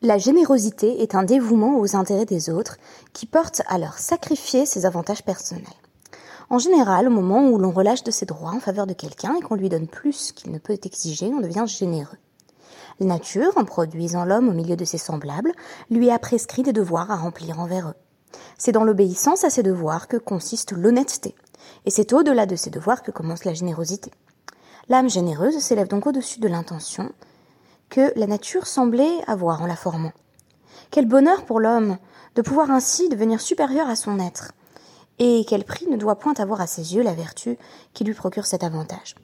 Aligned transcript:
La 0.00 0.16
générosité 0.16 1.02
est 1.02 1.16
un 1.16 1.24
dévouement 1.24 1.80
aux 1.80 1.96
intérêts 1.96 2.24
des 2.24 2.50
autres 2.50 2.76
qui 3.12 3.26
porte 3.26 3.62
à 3.66 3.78
leur 3.78 3.98
sacrifier 3.98 4.64
ses 4.64 4.86
avantages 4.86 5.24
personnels. 5.24 5.64
En 6.50 6.58
général, 6.58 7.08
au 7.08 7.10
moment 7.10 7.48
où 7.48 7.58
l'on 7.58 7.72
relâche 7.72 8.04
de 8.04 8.12
ses 8.12 8.24
droits 8.24 8.52
en 8.52 8.60
faveur 8.60 8.86
de 8.86 8.92
quelqu'un 8.92 9.34
et 9.34 9.40
qu'on 9.40 9.56
lui 9.56 9.68
donne 9.68 9.88
plus 9.88 10.30
qu'il 10.30 10.52
ne 10.52 10.58
peut 10.58 10.78
exiger, 10.84 11.26
on 11.26 11.40
devient 11.40 11.64
généreux. 11.66 12.16
La 13.00 13.06
nature, 13.06 13.52
en 13.56 13.64
produisant 13.64 14.24
l'homme 14.24 14.48
au 14.48 14.52
milieu 14.52 14.76
de 14.76 14.84
ses 14.84 14.98
semblables, 14.98 15.52
lui 15.90 16.10
a 16.10 16.18
prescrit 16.20 16.62
des 16.62 16.72
devoirs 16.72 17.10
à 17.10 17.16
remplir 17.16 17.58
envers 17.58 17.88
eux. 17.88 18.30
C'est 18.56 18.72
dans 18.72 18.84
l'obéissance 18.84 19.42
à 19.42 19.50
ces 19.50 19.64
devoirs 19.64 20.06
que 20.06 20.16
consiste 20.16 20.70
l'honnêteté, 20.70 21.34
et 21.86 21.90
c'est 21.90 22.12
au-delà 22.12 22.46
de 22.46 22.54
ces 22.54 22.70
devoirs 22.70 23.02
que 23.02 23.10
commence 23.10 23.44
la 23.44 23.54
générosité. 23.54 24.12
L'âme 24.88 25.10
généreuse 25.10 25.58
s'élève 25.58 25.88
donc 25.88 26.06
au-dessus 26.06 26.38
de 26.38 26.46
l'intention, 26.46 27.10
que 27.90 28.12
la 28.16 28.26
nature 28.26 28.66
semblait 28.66 29.22
avoir 29.26 29.62
en 29.62 29.66
la 29.66 29.76
formant. 29.76 30.12
Quel 30.90 31.06
bonheur 31.06 31.44
pour 31.44 31.60
l'homme 31.60 31.98
de 32.34 32.42
pouvoir 32.42 32.70
ainsi 32.70 33.08
devenir 33.08 33.40
supérieur 33.40 33.88
à 33.88 33.96
son 33.96 34.18
être, 34.20 34.52
et 35.18 35.44
quel 35.48 35.64
prix 35.64 35.86
ne 35.90 35.96
doit 35.96 36.18
point 36.18 36.34
avoir 36.38 36.60
à 36.60 36.66
ses 36.66 36.94
yeux 36.94 37.02
la 37.02 37.14
vertu 37.14 37.58
qui 37.94 38.04
lui 38.04 38.14
procure 38.14 38.46
cet 38.46 38.62
avantage. 38.62 39.16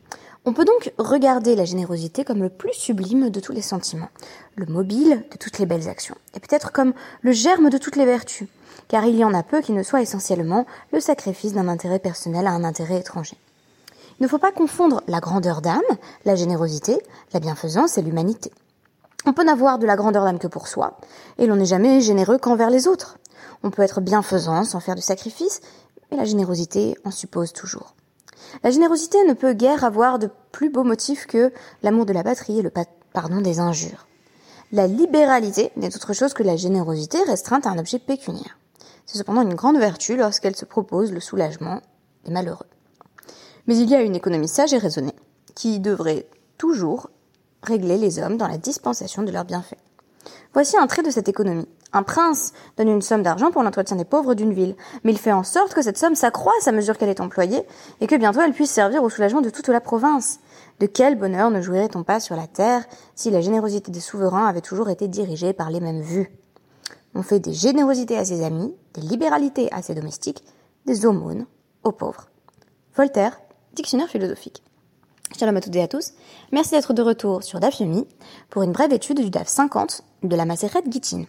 On 0.45 0.53
peut 0.53 0.65
donc 0.65 0.93
regarder 0.99 1.57
la 1.57 1.65
générosité 1.65 2.25
comme 2.25 2.43
le 2.43 2.51
plus 2.51 2.75
sublime 2.75 3.31
de 3.31 3.41
tous 3.41 3.53
les 3.53 3.63
sentiments, 3.63 4.11
le 4.57 4.67
mobile 4.67 5.25
de 5.31 5.39
toutes 5.39 5.59
les 5.59 5.65
belles 5.65 5.89
actions, 5.89 6.17
et 6.35 6.41
peut-être 6.41 6.71
comme 6.71 6.93
le 7.23 7.33
germe 7.33 7.71
de 7.71 7.79
toutes 7.79 7.97
les 7.97 8.05
vertus, 8.05 8.49
car 8.89 9.07
il 9.07 9.17
y 9.17 9.25
en 9.25 9.33
a 9.33 9.43
peu 9.43 9.63
qui 9.63 9.73
ne 9.73 9.83
soient 9.83 10.03
essentiellement 10.03 10.67
le 10.93 11.01
sacrifice 11.01 11.55
d'un 11.55 11.69
intérêt 11.69 11.99
personnel 11.99 12.47
à 12.47 12.51
un 12.51 12.65
intérêt 12.65 12.99
étranger. 12.99 13.39
Il 14.21 14.23
ne 14.23 14.29
faut 14.29 14.39
pas 14.39 14.53
confondre 14.53 15.03
la 15.09 15.21
grandeur 15.21 15.61
d'âme, 15.61 15.81
la 16.25 16.37
générosité, 16.37 16.99
la 17.33 17.41
bienfaisance 17.41 17.99
et 17.99 18.03
l'humanité. 18.03 18.53
On 19.27 19.33
peut 19.33 19.45
n'avoir 19.45 19.79
de 19.79 19.87
la 19.87 19.97
grandeur 19.97 20.25
d'âme 20.25 20.39
que 20.39 20.47
pour 20.47 20.69
soi, 20.69 20.99
et 21.39 21.47
l'on 21.47 21.57
n'est 21.57 21.65
jamais 21.65 22.01
généreux 22.01 22.39
qu'envers 22.39 22.71
les 22.71 22.87
autres. 22.87 23.19
On 23.63 23.71
peut 23.71 23.83
être 23.83 24.01
bienfaisant 24.01 24.65
sans 24.65 24.81
faire 24.81 24.95
de 24.95 25.01
sacrifice, 25.01 25.61
mais 26.11 26.17
la 26.17 26.25
générosité 26.25 26.97
en 27.05 27.11
suppose 27.11 27.53
toujours. 27.53 27.95
La 28.63 28.71
générosité 28.71 29.25
ne 29.25 29.33
peut 29.33 29.55
guère 29.55 29.85
avoir 29.85 30.19
de 30.19 30.31
plus 30.53 30.71
beau 30.71 30.85
motif 30.85 31.27
que 31.27 31.53
l'amour 31.83 32.07
de 32.07 32.13
la 32.13 32.23
patrie 32.23 32.59
et 32.59 32.63
le 32.63 32.71
pardon 33.13 33.41
des 33.41 33.59
injures. 33.59 34.07
La 34.73 34.87
libéralité 34.87 35.73
n'est 35.77 35.95
autre 35.95 36.13
chose 36.13 36.35
que 36.35 36.43
la 36.43 36.57
générosité 36.57 37.19
restreinte 37.23 37.67
à 37.67 37.71
un 37.71 37.79
objet 37.79 37.99
pécuniaire. 37.99 38.59
C'est 39.07 39.19
cependant 39.19 39.43
une 39.43 39.55
grande 39.55 39.79
vertu 39.79 40.17
lorsqu'elle 40.17 40.57
se 40.57 40.65
propose 40.65 41.13
le 41.13 41.21
soulagement 41.21 41.81
des 42.25 42.33
malheureux. 42.33 42.67
Mais 43.67 43.77
il 43.77 43.89
y 43.89 43.95
a 43.95 44.03
une 44.03 44.17
économie 44.17 44.49
sage 44.49 44.75
et 44.75 44.79
raisonnée, 44.79 45.15
qui 45.55 45.81
devrait 45.81 46.27
toujours 46.59 47.11
régler 47.63 47.97
les 47.97 48.19
hommes 48.19 48.37
dans 48.37 48.49
la 48.49 48.59
dispensation 48.59 49.23
de 49.23 49.33
leurs 49.33 49.45
bienfaits. 49.45 49.79
Voici 50.53 50.77
un 50.77 50.87
trait 50.87 51.03
de 51.03 51.11
cette 51.11 51.29
économie. 51.29 51.69
Un 51.93 52.03
prince 52.03 52.53
donne 52.77 52.89
une 52.89 53.03
somme 53.03 53.23
d'argent 53.23 53.51
pour 53.51 53.63
l'entretien 53.63 53.97
des 53.97 54.05
pauvres 54.05 54.35
d'une 54.35 54.53
ville, 54.53 54.77
mais 55.03 55.13
il 55.13 55.19
fait 55.19 55.33
en 55.33 55.45
sorte 55.45 55.75
que 55.75 55.83
cette 55.83 55.99
somme 55.99 56.15
s'accroisse 56.15 56.67
à 56.67 56.73
mesure 56.73 56.99
qu'elle 56.99 57.09
est 57.09 57.21
employée, 57.21 57.65
et 58.01 58.07
que 58.07 58.17
bientôt 58.17 58.41
elle 58.41 58.53
puisse 58.53 58.71
servir 58.71 59.03
au 59.03 59.11
soulagement 59.11 59.41
de 59.41 59.51
toute 59.51 59.69
la 59.69 59.81
province. 59.81 60.41
De 60.81 60.87
quel 60.87 61.17
bonheur 61.17 61.51
ne 61.51 61.61
jouirait-on 61.61 62.03
pas 62.03 62.21
sur 62.21 62.37
la 62.37 62.49
terre 62.49 62.85
si 63.15 63.31
la 63.31 63.41
générosité 63.41 63.93
des 63.93 64.01
souverains 64.01 64.47
avait 64.47 64.61
toujours 64.61 64.91
été 64.91 65.09
dirigée 65.09 65.53
par 65.53 65.71
les 65.71 65.81
mêmes 65.81 66.01
vues? 66.01 66.31
On 67.15 67.23
fait 67.23 67.39
des 67.39 67.53
générosités 67.53 68.19
à 68.19 68.25
ses 68.25 68.45
amis, 68.45 68.75
des 68.95 69.03
libéralités 69.03 69.73
à 69.73 69.83
ses 69.83 69.95
domestiques, 69.95 70.45
des 70.87 71.07
aumônes 71.07 71.47
aux 71.85 71.93
pauvres. 71.93 72.29
Voltaire, 72.97 73.39
Dictionnaire 73.75 74.09
philosophique. 74.09 74.63
Shalom 75.37 75.57
à 75.57 75.61
toutes 75.61 75.75
et 75.75 75.83
à 75.83 75.89
tous. 75.89 76.13
Merci 76.53 76.73
d'être 76.73 76.93
de 76.93 77.03
retour 77.03 77.43
sur 77.43 77.59
DAF 77.59 77.83
pour 78.49 78.63
une 78.63 78.71
brève 78.71 78.93
étude 78.93 79.21
du 79.21 79.31
DAF 79.31 79.49
50 79.49 80.03
de 80.23 80.37
la 80.37 80.45
Maseret 80.45 80.85
Gittin, 80.89 81.25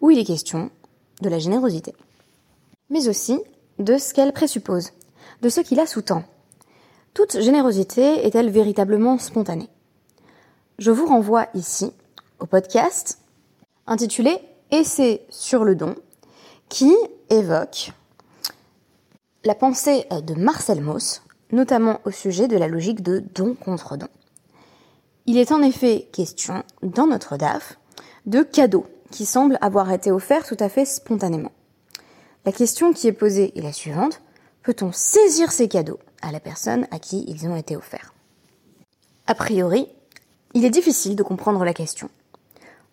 où 0.00 0.10
il 0.10 0.18
est 0.18 0.24
question 0.24 0.70
de 1.20 1.28
la 1.28 1.40
générosité, 1.40 1.94
mais 2.90 3.08
aussi 3.08 3.40
de 3.80 3.98
ce 3.98 4.14
qu'elle 4.14 4.32
présuppose, 4.32 4.90
de 5.42 5.48
ce 5.48 5.60
qui 5.60 5.74
la 5.74 5.86
sous-tend. 5.86 6.22
Toute 7.12 7.40
générosité 7.40 8.24
est-elle 8.24 8.50
véritablement 8.50 9.18
spontanée? 9.18 9.68
Je 10.78 10.92
vous 10.92 11.06
renvoie 11.06 11.48
ici 11.54 11.92
au 12.38 12.46
podcast 12.46 13.18
intitulé 13.88 14.38
Essai 14.70 15.26
sur 15.28 15.64
le 15.64 15.74
don, 15.74 15.96
qui 16.68 16.94
évoque 17.30 17.92
la 19.44 19.56
pensée 19.56 20.06
de 20.10 20.34
Marcel 20.34 20.80
Mauss, 20.80 21.23
notamment 21.54 22.00
au 22.04 22.10
sujet 22.10 22.48
de 22.48 22.56
la 22.56 22.68
logique 22.68 23.02
de 23.02 23.24
don 23.34 23.54
contre 23.54 23.96
don. 23.96 24.08
Il 25.26 25.38
est 25.38 25.52
en 25.52 25.62
effet 25.62 26.08
question, 26.12 26.64
dans 26.82 27.06
notre 27.06 27.36
DAF, 27.36 27.78
de 28.26 28.42
cadeaux 28.42 28.86
qui 29.10 29.24
semblent 29.24 29.58
avoir 29.60 29.90
été 29.92 30.10
offerts 30.10 30.46
tout 30.46 30.56
à 30.58 30.68
fait 30.68 30.84
spontanément. 30.84 31.52
La 32.44 32.52
question 32.52 32.92
qui 32.92 33.06
est 33.06 33.12
posée 33.12 33.56
est 33.56 33.62
la 33.62 33.72
suivante. 33.72 34.20
Peut-on 34.62 34.92
saisir 34.92 35.52
ces 35.52 35.68
cadeaux 35.68 36.00
à 36.20 36.32
la 36.32 36.40
personne 36.40 36.86
à 36.90 36.98
qui 36.98 37.24
ils 37.28 37.46
ont 37.46 37.56
été 37.56 37.76
offerts? 37.76 38.12
A 39.26 39.34
priori, 39.34 39.88
il 40.52 40.64
est 40.64 40.70
difficile 40.70 41.16
de 41.16 41.22
comprendre 41.22 41.64
la 41.64 41.72
question. 41.72 42.10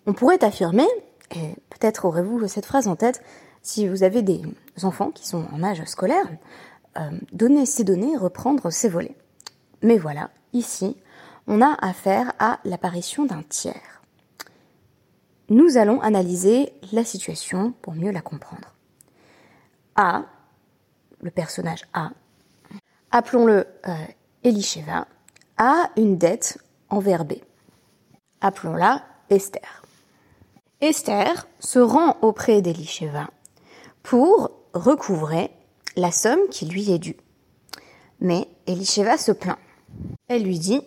On 0.06 0.14
pourrait 0.14 0.44
affirmer, 0.44 0.88
et 1.36 1.56
peut-être 1.70 2.06
aurez-vous 2.06 2.48
cette 2.48 2.66
phrase 2.66 2.88
en 2.88 2.96
tête, 2.96 3.22
si 3.62 3.88
vous 3.88 4.04
avez 4.04 4.22
des 4.22 4.42
enfants 4.84 5.12
qui 5.12 5.28
sont 5.28 5.46
en 5.54 5.64
âge 5.64 5.84
scolaire, 5.86 6.28
euh, 6.98 7.12
donner 7.32 7.66
ces 7.66 7.84
données, 7.84 8.18
reprendre 8.18 8.70
ces 8.70 8.90
volets. 8.90 9.16
Mais 9.82 9.98
voilà, 9.98 10.30
ici, 10.54 10.98
on 11.48 11.62
a 11.62 11.74
affaire 11.82 12.34
à 12.40 12.60
l'apparition 12.66 13.26
d'un 13.26 13.44
tiers. 13.44 14.02
Nous 15.50 15.78
allons 15.78 16.02
analyser 16.02 16.74
la 16.92 17.04
situation 17.04 17.74
pour 17.82 17.94
mieux 17.94 18.12
la 18.12 18.22
comprendre. 18.22 18.76
A, 19.96 20.24
le 21.22 21.32
personnage 21.32 21.86
A, 21.94 22.12
appelons-le 23.12 23.66
euh, 23.88 23.94
Elisheva, 24.44 25.08
a 25.58 25.90
une 25.98 26.18
dette 26.18 26.58
envers 26.90 27.26
B. 27.26 27.34
Appelons-la 28.42 29.04
Esther. 29.30 29.84
Esther 30.82 31.48
se 31.60 31.80
rend 31.80 32.18
auprès 32.22 32.62
d'Elisheva 32.62 33.30
pour 34.04 34.52
recouvrer 34.74 35.52
la 35.96 36.12
somme 36.12 36.40
qui 36.50 36.66
lui 36.66 36.92
est 36.92 37.00
due. 37.00 37.18
Mais 38.20 38.48
Elisheva 38.68 39.18
se 39.18 39.32
plaint. 39.32 39.58
Elle 40.28 40.44
lui 40.44 40.60
dit 40.60 40.82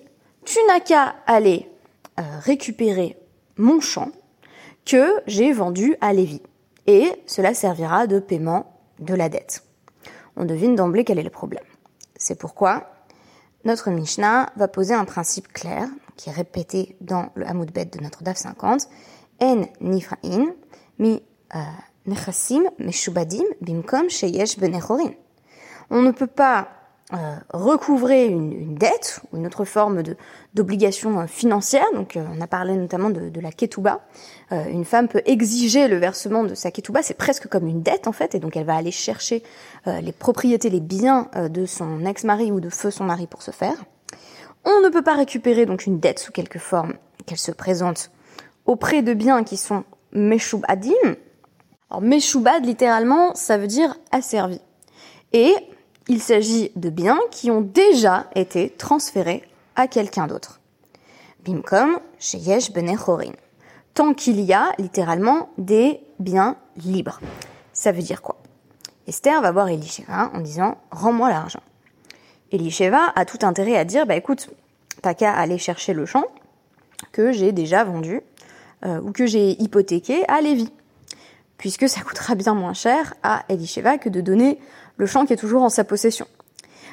Tu 0.45 0.59
n'as 0.69 0.81
qu'à 0.81 1.15
aller 1.27 1.69
euh, 2.19 2.23
récupérer 2.41 3.17
mon 3.57 3.81
champ 3.81 4.11
que 4.85 5.23
j'ai 5.27 5.53
vendu 5.53 5.97
à 6.01 6.13
Lévi, 6.13 6.43
et 6.87 7.11
cela 7.27 7.55
servira 7.55 8.07
de 8.07 8.19
paiement 8.19 8.79
de 8.99 9.15
la 9.15 9.29
dette. 9.29 9.65
On 10.37 10.45
devine 10.45 10.75
d'emblée 10.75 11.05
quel 11.05 11.19
est 11.19 11.25
le 11.25 11.31
problème. 11.31 11.65
C'est 12.17 12.39
pourquoi 12.39 12.91
notre 13.65 13.91
Mishnah 13.91 14.53
va 14.57 14.69
poser 14.69 14.95
un 14.95 15.05
principe 15.05 15.53
clair, 15.53 15.89
qui 16.17 16.29
est 16.29 16.33
répété 16.33 16.97
dans 17.01 17.31
le 17.35 17.47
Hamoud 17.47 17.73
Bet 17.73 17.87
de 17.87 18.01
notre 18.01 18.23
DAF 18.23 18.37
50, 18.37 18.89
En 19.41 19.65
nifra'in 19.81 20.47
mi 20.99 21.23
euh, 21.55 21.59
On 25.91 26.03
ne 26.03 26.11
peut 26.11 26.27
pas 26.27 26.69
euh, 27.13 27.37
recouvrer 27.53 28.27
une, 28.27 28.75
dette 28.75 29.21
ou 29.31 29.37
une 29.37 29.47
autre 29.47 29.65
forme 29.65 30.03
d'obligation 30.55 31.21
euh, 31.21 31.27
financière. 31.27 31.85
Donc, 31.95 32.17
euh, 32.17 32.25
on 32.35 32.41
a 32.41 32.47
parlé 32.47 32.77
notamment 32.77 33.11
de, 33.11 33.41
la 33.41 33.53
ketouba. 33.53 34.01
une 34.51 34.85
femme 34.87 35.09
peut 35.09 35.23
exiger 35.27 35.87
le 35.87 35.97
versement 35.97 36.45
de 36.45 36.55
sa 36.55 36.71
ketouba. 36.71 37.03
C'est 37.03 37.17
presque 37.17 37.47
comme 37.49 37.67
une 37.67 37.83
dette 37.83 38.07
en 38.07 38.13
fait, 38.13 38.35
et 38.35 38.39
donc 38.39 38.57
elle 38.57 38.65
va 38.65 38.75
aller 38.75 38.91
chercher 38.91 39.43
les 39.87 40.13
propriétés, 40.13 40.71
les 40.71 40.81
biens 40.81 41.29
de 41.37 41.67
son 41.67 42.07
ex-mari 42.07 42.51
ou 42.53 42.61
de 42.61 42.71
feu 42.71 42.91
son 42.91 43.05
mari 43.05 43.27
pour 43.27 43.43
ce 43.43 43.51
faire. 43.51 43.85
On 44.65 44.81
ne 44.81 44.89
peut 44.89 45.03
pas 45.03 45.15
récupérer 45.15 45.67
donc 45.67 45.85
une 45.85 46.01
dette 46.01 46.19
sous 46.19 46.33
quelque 46.33 46.59
forme 46.59 46.95
qu'elle 47.27 47.39
se 47.39 47.53
présente 47.53 48.11
auprès 48.65 49.03
de 49.03 49.13
biens 49.13 49.45
qui 49.45 49.59
sont 49.59 49.85
meshub 50.13 50.63
adim, 50.69 51.17
alors, 51.95 52.03
Meshoubad, 52.03 52.67
littéralement, 52.67 53.37
ça 53.37 53.57
veut 53.57 53.69
dire 53.69 53.95
asservi. 54.11 54.61
Et 55.33 55.55
il 56.09 56.21
s'agit 56.21 56.73
de 56.75 56.91
biens 56.91 57.21
qui 57.31 57.53
ont 57.53 57.61
déjà 57.61 58.27
été 58.35 58.71
transférés 58.71 59.45
à 59.77 59.87
quelqu'un 59.87 60.27
d'autre. 60.27 60.59
Bimkom, 61.45 62.01
Sheyesh 62.19 62.73
Benechorin. 62.73 63.31
Tant 63.95 64.13
qu'il 64.13 64.41
y 64.41 64.53
a, 64.53 64.73
littéralement, 64.81 65.51
des 65.57 66.01
biens 66.19 66.57
libres. 66.85 67.21
Ça 67.73 67.93
veut 67.93 68.03
dire 68.03 68.23
quoi? 68.23 68.39
Esther 69.07 69.41
va 69.41 69.53
voir 69.53 69.69
Elisheva 69.69 70.33
en 70.35 70.41
disant 70.41 70.79
Rends-moi 70.91 71.31
l'argent. 71.31 71.63
Elisheva 72.51 73.13
a 73.15 73.25
tout 73.25 73.47
intérêt 73.47 73.77
à 73.77 73.85
dire 73.85 74.05
Bah 74.05 74.17
écoute, 74.17 74.51
t'as 75.01 75.15
qu'à 75.15 75.33
aller 75.33 75.59
chercher 75.59 75.93
le 75.93 76.07
champ 76.07 76.25
que 77.13 77.31
j'ai 77.31 77.53
déjà 77.53 77.85
vendu 77.85 78.21
euh, 78.85 79.01
ou 79.01 79.13
que 79.13 79.27
j'ai 79.27 79.63
hypothéqué 79.63 80.25
à 80.27 80.41
Lévi 80.41 80.73
puisque 81.59 81.89
ça 81.89 82.01
coûtera 82.01 82.35
bien 82.35 82.55
moins 82.55 82.75
cher 82.75 83.15
à 83.23 83.45
Elisheva 83.49 83.99
que 83.99 84.09
de 84.09 84.21
donner 84.21 84.59
le 84.97 85.07
champ 85.07 85.27
qui 85.27 85.33
est 85.33 85.37
toujours 85.37 85.63
en 85.63 85.69
sa 85.69 85.85
possession. 85.85 86.27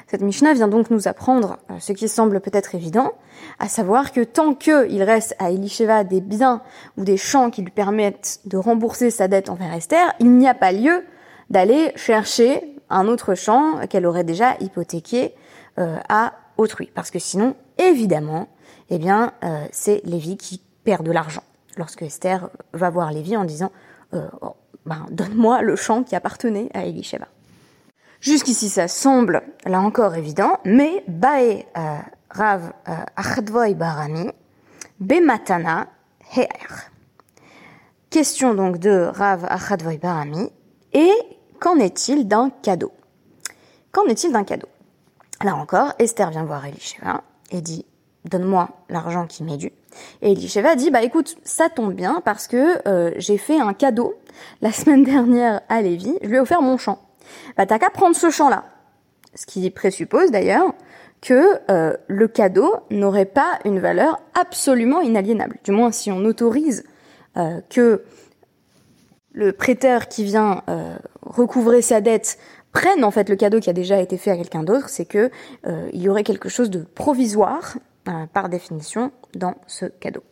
Cette 0.08 0.20
Mishnah 0.20 0.54
vient 0.54 0.68
donc 0.68 0.90
nous 0.90 1.08
apprendre 1.08 1.58
euh, 1.70 1.74
ce 1.78 1.92
qui 1.92 2.08
semble 2.08 2.40
peut-être 2.40 2.74
évident, 2.74 3.12
à 3.58 3.68
savoir 3.68 4.12
que 4.12 4.22
tant 4.22 4.54
qu'il 4.54 5.02
reste 5.02 5.34
à 5.38 5.50
Elisheva 5.50 6.04
des 6.04 6.20
biens 6.20 6.62
ou 6.96 7.04
des 7.04 7.16
champs 7.16 7.50
qui 7.50 7.62
lui 7.62 7.70
permettent 7.70 8.40
de 8.44 8.56
rembourser 8.56 9.10
sa 9.10 9.28
dette 9.28 9.48
envers 9.48 9.72
Esther, 9.72 10.12
il 10.20 10.32
n'y 10.32 10.48
a 10.48 10.54
pas 10.54 10.72
lieu 10.72 11.04
d'aller 11.50 11.92
chercher 11.96 12.76
un 12.90 13.08
autre 13.08 13.34
champ 13.34 13.86
qu'elle 13.88 14.06
aurait 14.06 14.24
déjà 14.24 14.56
hypothéqué 14.60 15.34
euh, 15.78 15.96
à 16.08 16.34
autrui. 16.58 16.90
Parce 16.94 17.10
que 17.10 17.18
sinon, 17.18 17.56
évidemment, 17.78 18.48
eh 18.90 18.98
bien, 18.98 19.32
euh, 19.44 19.64
c'est 19.70 20.02
Lévi 20.04 20.36
qui 20.36 20.60
perd 20.84 21.04
de 21.04 21.12
l'argent. 21.12 21.42
Lorsque 21.78 22.02
Esther 22.02 22.50
va 22.74 22.90
voir 22.90 23.12
Lévi 23.12 23.36
en 23.36 23.44
disant 23.44 23.72
oh, 24.12 24.56
ben, 24.86 25.06
donne-moi 25.10 25.62
le 25.62 25.76
champ 25.76 26.02
qui 26.02 26.14
appartenait 26.14 26.68
à 26.74 26.84
Elisheva. 26.84 27.26
Jusqu'ici, 28.20 28.68
ça 28.68 28.86
semble, 28.86 29.42
là 29.64 29.80
encore, 29.80 30.14
évident, 30.14 30.58
mais 30.64 31.04
Bae 31.08 31.64
euh, 31.76 31.98
Rav 32.30 32.72
euh, 32.88 32.92
Achadvoy 33.16 33.74
Barami, 33.74 34.30
Bematana 35.00 35.88
Heer. 36.36 36.90
Question 38.10 38.54
donc 38.54 38.78
de 38.78 39.10
Rav 39.12 39.44
Achadvoy 39.48 39.98
Barami, 39.98 40.50
et 40.92 41.12
qu'en 41.58 41.76
est-il 41.78 42.28
d'un 42.28 42.50
cadeau? 42.62 42.92
Qu'en 43.90 44.04
est-il 44.04 44.32
d'un 44.32 44.44
cadeau? 44.44 44.68
Là 45.42 45.56
encore, 45.56 45.92
Esther 45.98 46.30
vient 46.30 46.44
voir 46.44 46.64
Elisheva 46.64 47.22
et 47.50 47.60
dit 47.60 47.84
Donne-moi 48.24 48.68
l'argent 48.88 49.26
qui 49.26 49.42
m'est 49.42 49.56
dû. 49.56 49.72
Et 50.20 50.32
Elisheva 50.32 50.74
dit 50.74 50.90
Bah 50.90 51.02
écoute, 51.02 51.36
ça 51.44 51.68
tombe 51.68 51.94
bien 51.94 52.22
parce 52.24 52.46
que 52.46 52.86
euh, 52.88 53.12
j'ai 53.16 53.38
fait 53.38 53.58
un 53.58 53.74
cadeau 53.74 54.14
la 54.60 54.72
semaine 54.72 55.04
dernière 55.04 55.60
à 55.68 55.82
Lévi, 55.82 56.16
je 56.22 56.28
lui 56.28 56.36
ai 56.36 56.40
offert 56.40 56.62
mon 56.62 56.76
champ 56.76 56.98
bah 57.56 57.66
t'as 57.66 57.78
qu'à 57.78 57.88
prendre 57.88 58.16
ce 58.16 58.30
champ-là. 58.30 58.64
Ce 59.34 59.46
qui 59.46 59.70
présuppose 59.70 60.30
d'ailleurs 60.30 60.74
que 61.22 61.60
euh, 61.70 61.96
le 62.08 62.28
cadeau 62.28 62.74
n'aurait 62.90 63.26
pas 63.26 63.58
une 63.64 63.78
valeur 63.78 64.20
absolument 64.38 65.00
inaliénable. 65.00 65.58
Du 65.64 65.70
moins 65.70 65.92
si 65.92 66.10
on 66.10 66.24
autorise 66.24 66.84
euh, 67.36 67.60
que 67.70 68.02
le 69.32 69.52
prêteur 69.52 70.08
qui 70.08 70.24
vient 70.24 70.62
recouvrer 71.22 71.80
sa 71.80 72.02
dette 72.02 72.38
prenne 72.72 73.02
en 73.02 73.10
fait 73.10 73.30
le 73.30 73.36
cadeau 73.36 73.60
qui 73.60 73.70
a 73.70 73.72
déjà 73.72 73.98
été 73.98 74.18
fait 74.18 74.30
à 74.30 74.36
quelqu'un 74.36 74.62
d'autre, 74.62 74.90
c'est 74.90 75.06
que 75.06 75.30
il 75.64 76.02
y 76.02 76.10
aurait 76.10 76.24
quelque 76.24 76.50
chose 76.50 76.68
de 76.68 76.80
provisoire 76.80 77.78
par 78.32 78.48
définition 78.48 79.12
dans 79.34 79.54
ce 79.66 79.86
cadeau. 79.86 80.22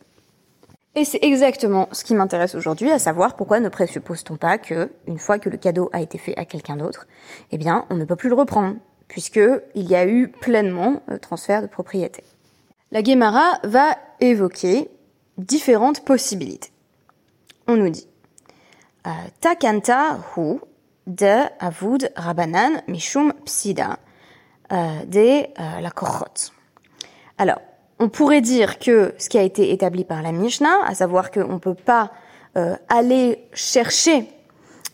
Et 0.93 1.05
c'est 1.05 1.19
exactement 1.21 1.87
ce 1.93 2.03
qui 2.03 2.13
m'intéresse 2.15 2.53
aujourd'hui, 2.53 2.91
à 2.91 2.99
savoir 2.99 3.37
pourquoi 3.37 3.61
ne 3.61 3.69
présuppose-t-on 3.69 4.35
pas 4.35 4.57
que, 4.57 4.91
une 5.07 5.19
fois 5.19 5.39
que 5.39 5.49
le 5.49 5.55
cadeau 5.55 5.89
a 5.93 6.01
été 6.01 6.17
fait 6.17 6.37
à 6.37 6.43
quelqu'un 6.43 6.75
d'autre, 6.75 7.07
eh 7.51 7.57
bien, 7.57 7.85
on 7.89 7.95
ne 7.95 8.03
peut 8.03 8.17
plus 8.17 8.27
le 8.27 8.35
reprendre, 8.35 8.75
puisque 9.07 9.39
il 9.73 9.89
y 9.89 9.95
a 9.95 10.05
eu 10.05 10.27
pleinement 10.27 11.01
le 11.07 11.17
transfert 11.17 11.61
de 11.61 11.67
propriété. 11.67 12.23
La 12.91 13.01
Guémara 13.01 13.59
va 13.63 13.97
évoquer 14.19 14.89
différentes 15.37 16.03
possibilités. 16.03 16.71
On 17.67 17.77
nous 17.77 17.89
dit 17.89 18.07
euh, 19.07 19.11
Takanta 19.39 20.19
hu 20.35 20.59
de 21.07 21.47
avud 21.59 22.11
rabanan 22.17 22.81
mishum 22.89 23.31
psida 23.45 23.97
euh, 24.73 25.05
de 25.05 25.19
euh, 25.19 25.79
la 25.79 25.91
korot. 25.91 26.51
Alors, 27.41 27.57
on 27.97 28.07
pourrait 28.07 28.41
dire 28.41 28.77
que 28.77 29.15
ce 29.17 29.27
qui 29.27 29.39
a 29.39 29.41
été 29.41 29.73
établi 29.73 30.03
par 30.03 30.21
la 30.21 30.31
Mishnah, 30.31 30.85
à 30.85 30.93
savoir 30.93 31.31
qu'on 31.31 31.53
ne 31.53 31.57
peut 31.57 31.73
pas 31.73 32.11
euh, 32.55 32.75
aller 32.87 33.43
chercher, 33.51 34.27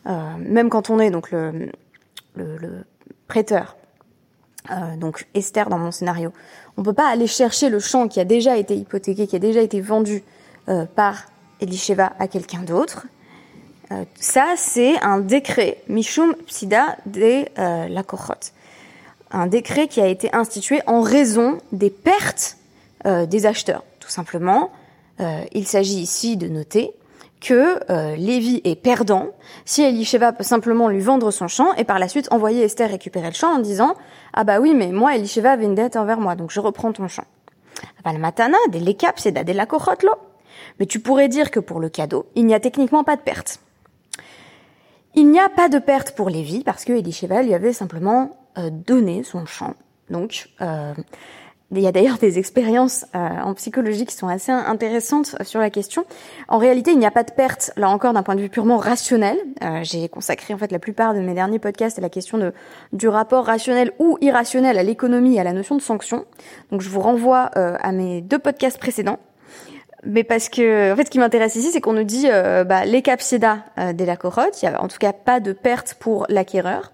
euh, 0.05 0.13
même 0.39 0.69
quand 0.69 0.89
on 0.89 0.97
est 1.01 1.11
donc 1.11 1.31
le, 1.31 1.69
prêteur, 3.27 3.75
euh, 4.71 4.95
donc 4.95 5.27
Esther 5.33 5.67
dans 5.67 5.77
mon 5.77 5.91
scénario, 5.91 6.31
on 6.77 6.83
ne 6.83 6.85
peut 6.85 6.93
pas 6.93 7.09
aller 7.09 7.27
chercher 7.27 7.67
le 7.67 7.79
champ 7.79 8.07
qui 8.07 8.21
a 8.21 8.23
déjà 8.23 8.55
été 8.55 8.77
hypothéqué, 8.77 9.27
qui 9.27 9.35
a 9.35 9.39
déjà 9.39 9.59
été 9.59 9.81
vendu 9.81 10.23
par 10.95 11.25
Elisheva 11.59 12.13
à 12.17 12.29
quelqu'un 12.29 12.61
d'autre. 12.61 13.07
ça, 14.21 14.53
c'est 14.55 14.97
un 15.03 15.19
décret, 15.19 15.83
Mishum 15.89 16.33
Psida 16.45 16.95
de 17.05 17.45
la 17.57 18.03
Kochot. 18.03 18.53
Un 19.31 19.47
décret 19.47 19.87
qui 19.87 20.01
a 20.01 20.07
été 20.07 20.33
institué 20.33 20.81
en 20.87 21.01
raison 21.01 21.57
des 21.71 21.89
pertes 21.89 22.57
euh, 23.05 23.25
des 23.25 23.45
acheteurs. 23.45 23.83
Tout 23.99 24.09
simplement, 24.09 24.71
euh, 25.19 25.43
il 25.51 25.67
s'agit 25.67 25.99
ici 25.99 26.37
de 26.37 26.47
noter 26.47 26.91
que 27.39 27.79
euh, 27.91 28.15
Lévi 28.15 28.61
est 28.63 28.75
perdant 28.75 29.27
si 29.65 29.83
Elisheva 29.83 30.33
peut 30.33 30.43
simplement 30.43 30.89
lui 30.89 30.99
vendre 30.99 31.31
son 31.31 31.47
champ 31.47 31.73
et 31.75 31.83
par 31.83 31.99
la 31.99 32.07
suite 32.07 32.27
envoyer 32.31 32.63
Esther 32.63 32.89
récupérer 32.89 33.27
le 33.27 33.33
champ 33.33 33.55
en 33.55 33.59
disant 33.59 33.95
ah 34.33 34.43
bah 34.43 34.59
oui 34.59 34.73
mais 34.73 34.87
moi 34.87 35.15
Elisheva 35.15 35.51
avait 35.51 35.65
une 35.65 35.75
dette 35.75 35.95
envers 35.95 36.19
moi 36.19 36.35
donc 36.35 36.51
je 36.51 36.59
reprends 36.59 36.91
ton 36.91 37.07
champ. 37.07 37.25
matana 38.03 38.57
des 38.69 38.97
c'est 39.17 39.31
de 39.31 39.53
la 39.53 39.67
Mais 40.79 40.85
tu 40.85 40.99
pourrais 40.99 41.27
dire 41.27 41.51
que 41.51 41.59
pour 41.59 41.79
le 41.79 41.89
cadeau 41.89 42.25
il 42.35 42.45
n'y 42.45 42.55
a 42.55 42.59
techniquement 42.59 43.03
pas 43.03 43.15
de 43.15 43.21
perte. 43.21 43.59
Il 45.13 45.29
n'y 45.29 45.39
a 45.39 45.49
pas 45.49 45.69
de 45.69 45.79
perte 45.79 46.11
pour 46.11 46.29
Lévi 46.29 46.63
parce 46.63 46.85
que 46.85 46.93
Elisheva 46.93 47.43
lui 47.43 47.53
avait 47.53 47.73
simplement 47.73 48.35
donné 48.71 49.23
son 49.23 49.45
champ. 49.45 49.75
Donc 50.09 50.49
il 51.71 51.81
y 51.81 51.87
a 51.87 51.91
d'ailleurs 51.91 52.17
des 52.17 52.39
expériences 52.39 53.05
euh, 53.13 53.19
en 53.43 53.53
psychologie 53.53 54.05
qui 54.05 54.15
sont 54.15 54.29
assez 54.29 54.51
intéressantes 54.51 55.35
sur 55.43 55.59
la 55.59 55.69
question. 55.69 56.05
En 56.47 56.57
réalité, 56.57 56.91
il 56.91 56.99
n'y 56.99 57.05
a 57.05 57.11
pas 57.11 57.23
de 57.23 57.31
perte, 57.31 57.71
là 57.75 57.89
encore, 57.89 58.13
d'un 58.13 58.23
point 58.23 58.35
de 58.35 58.41
vue 58.41 58.49
purement 58.49 58.77
rationnel. 58.77 59.37
Euh, 59.63 59.79
j'ai 59.83 60.07
consacré 60.07 60.53
en 60.53 60.57
fait 60.57 60.71
la 60.71 60.79
plupart 60.79 61.13
de 61.13 61.19
mes 61.19 61.33
derniers 61.33 61.59
podcasts 61.59 61.99
à 61.99 62.01
la 62.01 62.09
question 62.09 62.37
de, 62.37 62.53
du 62.93 63.09
rapport 63.09 63.45
rationnel 63.45 63.91
ou 63.99 64.17
irrationnel 64.21 64.77
à 64.77 64.83
l'économie 64.83 65.35
et 65.35 65.41
à 65.41 65.43
la 65.43 65.51
notion 65.51 65.75
de 65.75 65.81
sanction. 65.81 66.25
Donc 66.71 66.81
je 66.81 66.89
vous 66.89 67.01
renvoie 67.01 67.51
euh, 67.57 67.75
à 67.81 67.91
mes 67.91 68.21
deux 68.21 68.39
podcasts 68.39 68.79
précédents. 68.79 69.19
Mais 70.05 70.23
parce 70.23 70.47
que, 70.47 70.93
en 70.93 70.95
fait, 70.95 71.05
ce 71.05 71.09
qui 71.09 71.19
m'intéresse 71.19 71.55
ici, 71.55 71.71
c'est 71.71 71.81
qu'on 71.81 71.91
nous 71.91 72.03
dit 72.03 72.27
bah, 72.27 72.85
les 72.85 73.01
capsidas 73.01 73.57
dès 73.95 74.05
la 74.05 74.15
corotte, 74.15 74.61
il 74.61 74.65
y 74.65 74.67
a 74.69 74.81
en 74.81 74.87
tout 74.87 74.99
cas 74.99 75.11
pas 75.11 75.39
de 75.39 75.53
perte 75.53 75.95
pour 75.99 76.27
l'acquéreur. 76.29 76.93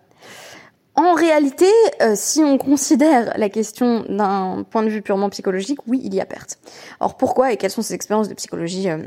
En 0.95 1.13
réalité, 1.13 1.65
euh, 2.01 2.13
si 2.15 2.41
on 2.41 2.59
considère 2.59 3.35
la 3.35 3.49
question 3.49 4.05
d'un 4.07 4.63
point 4.69 4.83
de 4.83 4.89
vue 4.89 5.01
purement 5.01 5.29
psychologique, 5.29 5.79
oui, 5.87 5.99
il 6.03 6.13
y 6.13 6.21
a 6.21 6.25
perte. 6.25 6.59
Alors 6.99 7.17
pourquoi 7.17 7.51
et 7.51 7.57
quelles 7.57 7.71
sont 7.71 7.81
ces 7.81 7.95
expériences 7.95 8.29
de 8.29 8.35
psychologie 8.35 8.89
euh, 8.89 8.99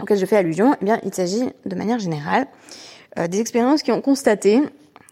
auxquelles 0.00 0.18
je 0.18 0.24
fais 0.24 0.36
allusion? 0.36 0.74
Eh 0.80 0.84
bien, 0.84 0.98
il 1.04 1.12
s'agit 1.12 1.50
de 1.66 1.76
manière 1.76 1.98
générale 1.98 2.46
euh, 3.18 3.28
des 3.28 3.40
expériences 3.40 3.82
qui 3.82 3.92
ont 3.92 4.00
constaté 4.00 4.62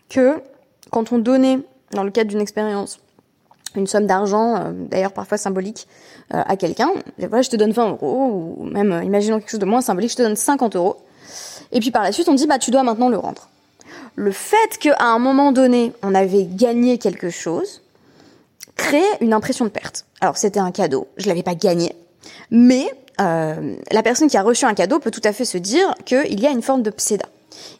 que 0.08 0.40
quand 0.90 1.12
on 1.12 1.18
donnait, 1.18 1.58
dans 1.92 2.02
le 2.02 2.10
cadre 2.10 2.30
d'une 2.30 2.40
expérience, 2.40 2.98
une 3.76 3.86
somme 3.86 4.06
d'argent, 4.06 4.72
d'ailleurs 4.72 5.12
parfois 5.12 5.38
symbolique, 5.38 5.86
à 6.30 6.56
quelqu'un, 6.56 6.90
voilà, 7.18 7.42
je 7.42 7.50
te 7.50 7.56
donne 7.56 7.70
20 7.70 7.90
euros, 7.90 8.56
ou 8.58 8.64
même, 8.64 9.00
imaginons 9.04 9.38
quelque 9.38 9.50
chose 9.50 9.60
de 9.60 9.66
moins 9.66 9.80
symbolique, 9.80 10.10
je 10.10 10.16
te 10.16 10.22
donne 10.22 10.34
50 10.34 10.74
euros, 10.74 10.96
et 11.70 11.78
puis 11.78 11.92
par 11.92 12.02
la 12.02 12.10
suite 12.10 12.28
on 12.28 12.34
dit, 12.34 12.48
bah 12.48 12.58
tu 12.58 12.72
dois 12.72 12.82
maintenant 12.82 13.08
le 13.08 13.18
rendre 13.18 13.49
le 14.20 14.32
fait 14.32 14.76
qu'à 14.78 14.96
un 15.00 15.18
moment 15.18 15.50
donné, 15.50 15.94
on 16.02 16.14
avait 16.14 16.44
gagné 16.44 16.98
quelque 16.98 17.30
chose, 17.30 17.80
créait 18.76 19.16
une 19.22 19.32
impression 19.32 19.64
de 19.64 19.70
perte. 19.70 20.04
Alors 20.20 20.36
c'était 20.36 20.60
un 20.60 20.72
cadeau, 20.72 21.08
je 21.16 21.26
l'avais 21.26 21.42
pas 21.42 21.54
gagné, 21.54 21.96
mais 22.50 22.92
euh, 23.18 23.76
la 23.90 24.02
personne 24.02 24.28
qui 24.28 24.36
a 24.36 24.42
reçu 24.42 24.66
un 24.66 24.74
cadeau 24.74 24.98
peut 24.98 25.10
tout 25.10 25.22
à 25.24 25.32
fait 25.32 25.46
se 25.46 25.56
dire 25.56 25.94
qu'il 26.04 26.38
y 26.38 26.46
a 26.46 26.50
une 26.50 26.60
forme 26.60 26.82
de 26.82 26.90
pséda. 26.90 27.24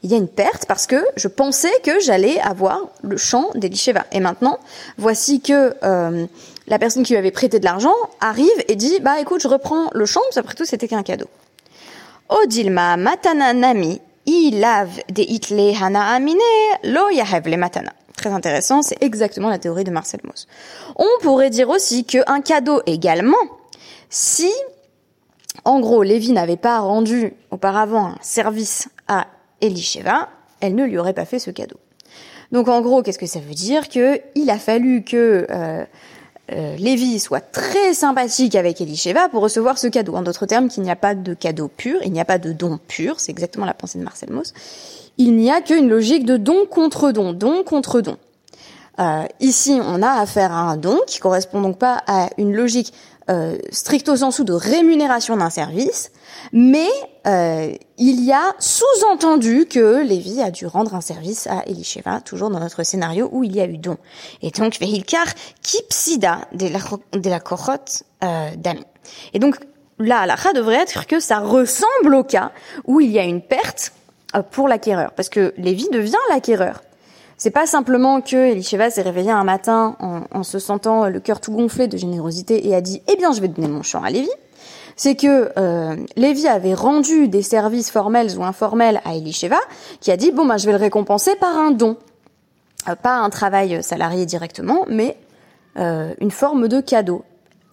Il 0.03 0.11
y 0.11 0.15
a 0.15 0.17
une 0.17 0.29
perte 0.29 0.65
parce 0.65 0.87
que 0.87 1.05
je 1.15 1.29
pensais 1.29 1.73
que 1.85 2.01
j'allais 2.01 2.41
avoir 2.41 2.89
le 3.03 3.19
champ 3.19 3.51
d'Elisheva. 3.55 4.07
Et 4.11 4.21
maintenant, 4.21 4.59
voici 4.97 5.43
que 5.43 5.75
euh, 5.85 6.27
la 6.69 6.79
personne 6.79 7.03
qui 7.03 7.13
lui 7.13 7.19
avait 7.19 7.31
prêté 7.31 7.59
de 7.59 7.65
l'argent 7.67 7.95
arrive 8.23 8.49
et 8.67 8.77
dit 8.77 8.99
bah 9.01 9.21
écoute, 9.21 9.43
je 9.43 9.49
reprends 9.49 9.91
le 9.93 10.07
champ, 10.07 10.23
parce 10.23 10.39
après 10.39 10.55
tout 10.55 10.65
c'était 10.65 10.89
qu'un 10.89 11.03
cadeau. 11.03 11.29
Odilma 12.31 12.97
matana 12.97 13.53
de 14.51 16.15
amine 16.15 16.39
lo 16.85 17.57
matana. 17.57 17.93
Très 18.17 18.31
intéressant, 18.31 18.83
c'est 18.83 19.03
exactement 19.03 19.49
la 19.49 19.59
théorie 19.59 19.85
de 19.85 19.91
Marcel 19.91 20.21
Mauss. 20.25 20.47
On 20.97 21.09
pourrait 21.23 21.51
dire 21.51 21.71
aussi 21.71 22.05
qu'un 22.05 22.43
cadeau 22.43 22.83
également, 22.85 23.37
si, 24.11 24.51
en 25.65 25.81
gros, 25.81 26.03
Lévi 26.03 26.33
n'avait 26.33 26.59
pas 26.59 26.81
rendu 26.81 27.33
auparavant 27.51 28.09
un 28.09 28.19
service 28.21 28.89
à 29.09 29.27
Elisheva, 29.63 30.29
elle 30.61 30.75
ne 30.75 30.85
lui 30.85 30.99
aurait 30.99 31.15
pas 31.15 31.25
fait 31.25 31.39
ce 31.39 31.51
cadeau. 31.51 31.79
Donc 32.53 32.69
en 32.69 32.81
gros, 32.81 33.03
qu'est-ce 33.03 33.19
que 33.19 33.27
ça 33.27 33.41
veut 33.41 33.55
dire? 33.55 33.89
Que 33.89 34.21
il 34.35 34.51
a 34.51 34.59
fallu 34.59 35.05
que 35.05 35.47
euh, 35.51 35.85
euh, 36.53 36.77
Lévi 36.77 37.19
soit 37.21 37.41
très 37.41 37.95
sympathique 37.95 38.55
avec 38.55 38.81
Elisheva 38.81 39.29
pour 39.29 39.43
recevoir 39.43 39.79
ce 39.79 39.87
cadeau. 39.87 40.15
En 40.15 40.23
d'autres 40.23 40.47
termes, 40.47 40.69
qu'il 40.69 40.83
n'y 40.83 40.91
a 40.91 40.97
pas 40.97 41.15
de 41.15 41.35
cadeau 41.35 41.69
pur, 41.69 42.01
il 42.05 42.13
n'y 42.13 42.21
a 42.21 42.25
pas 42.25 42.39
de 42.39 42.53
don 42.53 42.79
pur, 42.89 43.21
c'est 43.21 43.31
exactement 43.31 43.67
la 43.67 43.75
pensée 43.75 43.99
de 43.99 44.05
Marcel 44.05 44.31
Mauss. 44.33 44.53
Il 45.19 45.37
n'y 45.37 45.51
a 45.51 45.61
qu'une 45.61 45.89
logique 45.89 46.25
de 46.25 46.37
don 46.37 46.67
contre 46.69 47.13
don, 47.13 47.33
don 47.33 47.63
contre 47.63 48.01
don. 48.01 48.17
Euh, 48.99 49.25
ici, 49.41 49.81
on 49.83 50.03
a 50.03 50.11
affaire 50.11 50.53
à 50.53 50.61
un 50.61 50.77
don 50.77 50.99
qui 51.07 51.21
correspond 51.21 51.61
donc 51.61 51.79
pas 51.79 52.03
à 52.07 52.29
une 52.37 52.55
logique 52.55 52.93
euh, 53.31 53.57
stricto 53.71 54.17
sensu 54.17 54.45
de 54.45 54.53
rémunération 54.53 55.37
d'un 55.37 55.51
service, 55.51 56.11
mais 56.53 56.89
euh, 57.27 57.73
il 57.99 58.25
y 58.25 58.33
a 58.33 58.55
sous-entendu 58.59 59.67
que 59.67 60.03
Lévi 60.03 60.43
a 60.43 60.51
dû 60.51 60.67
rendre 60.67 60.95
un 60.95 61.01
service 61.01 61.47
à 61.47 61.63
Elisheva, 61.67 62.21
toujours 62.21 62.51
dans 62.51 62.61
notre 62.61 62.83
scénario 62.83 63.29
où 63.33 63.45
il 63.45 63.55
y 63.55 63.61
a 63.61 63.67
eu 63.67 63.79
don. 63.79 63.99
Et 64.43 64.51
donc, 64.51 64.79
Vehilkar 64.81 65.27
kipsida 65.63 66.49
de 66.53 66.69
la, 66.69 66.81
de 67.19 67.31
la 67.31 67.41
koroth 67.41 68.05
euh, 68.25 68.51
d'Ami. 68.57 68.85
Et 69.33 69.39
donc, 69.39 69.57
là, 69.99 70.27
la 70.27 70.37
devrait 70.55 70.77
être 70.77 71.07
que 71.07 71.21
ça 71.21 71.39
ressemble 71.39 72.15
au 72.15 72.25
cas 72.25 72.53
où 72.87 73.01
il 73.01 73.11
y 73.11 73.19
a 73.19 73.25
une 73.25 73.43
perte 73.43 73.93
euh, 74.35 74.43
pour 74.43 74.67
l'acquéreur, 74.67 75.13
parce 75.13 75.29
que 75.29 75.55
Lévi 75.57 75.89
devient 75.91 76.15
l'acquéreur. 76.31 76.83
C'est 77.41 77.51
pas 77.51 77.65
simplement 77.65 78.21
que 78.21 78.37
Elisheva 78.37 78.91
s'est 78.91 79.01
réveillé 79.01 79.31
un 79.31 79.45
matin 79.45 79.97
en, 80.31 80.43
se 80.43 80.59
sentant 80.59 81.09
le 81.09 81.21
cœur 81.21 81.41
tout 81.41 81.53
gonflé 81.53 81.89
de 81.89 81.97
générosité 81.97 82.69
et 82.69 82.75
a 82.75 82.83
dit 82.83 83.01
eh 83.11 83.17
bien 83.17 83.33
je 83.33 83.41
vais 83.41 83.49
donner 83.49 83.67
mon 83.67 83.83
champ 83.83 84.03
à 84.03 84.11
Lévi. 84.11 84.29
C'est 84.95 85.15
que 85.15 85.51
euh, 85.57 85.97
Lévi 86.17 86.47
avait 86.47 86.75
rendu 86.75 87.29
des 87.29 87.41
services 87.41 87.91
formels 87.91 88.37
ou 88.37 88.45
informels 88.45 89.01
à 89.07 89.15
Elisheva, 89.15 89.57
qui 90.01 90.11
a 90.11 90.19
dit 90.19 90.33
bon 90.33 90.45
ben 90.45 90.59
je 90.59 90.67
vais 90.67 90.73
le 90.73 90.79
récompenser 90.79 91.35
par 91.37 91.57
un 91.57 91.71
don, 91.71 91.97
euh, 92.91 92.95
pas 92.95 93.17
un 93.17 93.31
travail 93.31 93.83
salarié 93.83 94.27
directement, 94.27 94.85
mais 94.87 95.17
euh, 95.79 96.13
une 96.21 96.31
forme 96.31 96.69
de 96.69 96.83
cadeau 96.83 97.25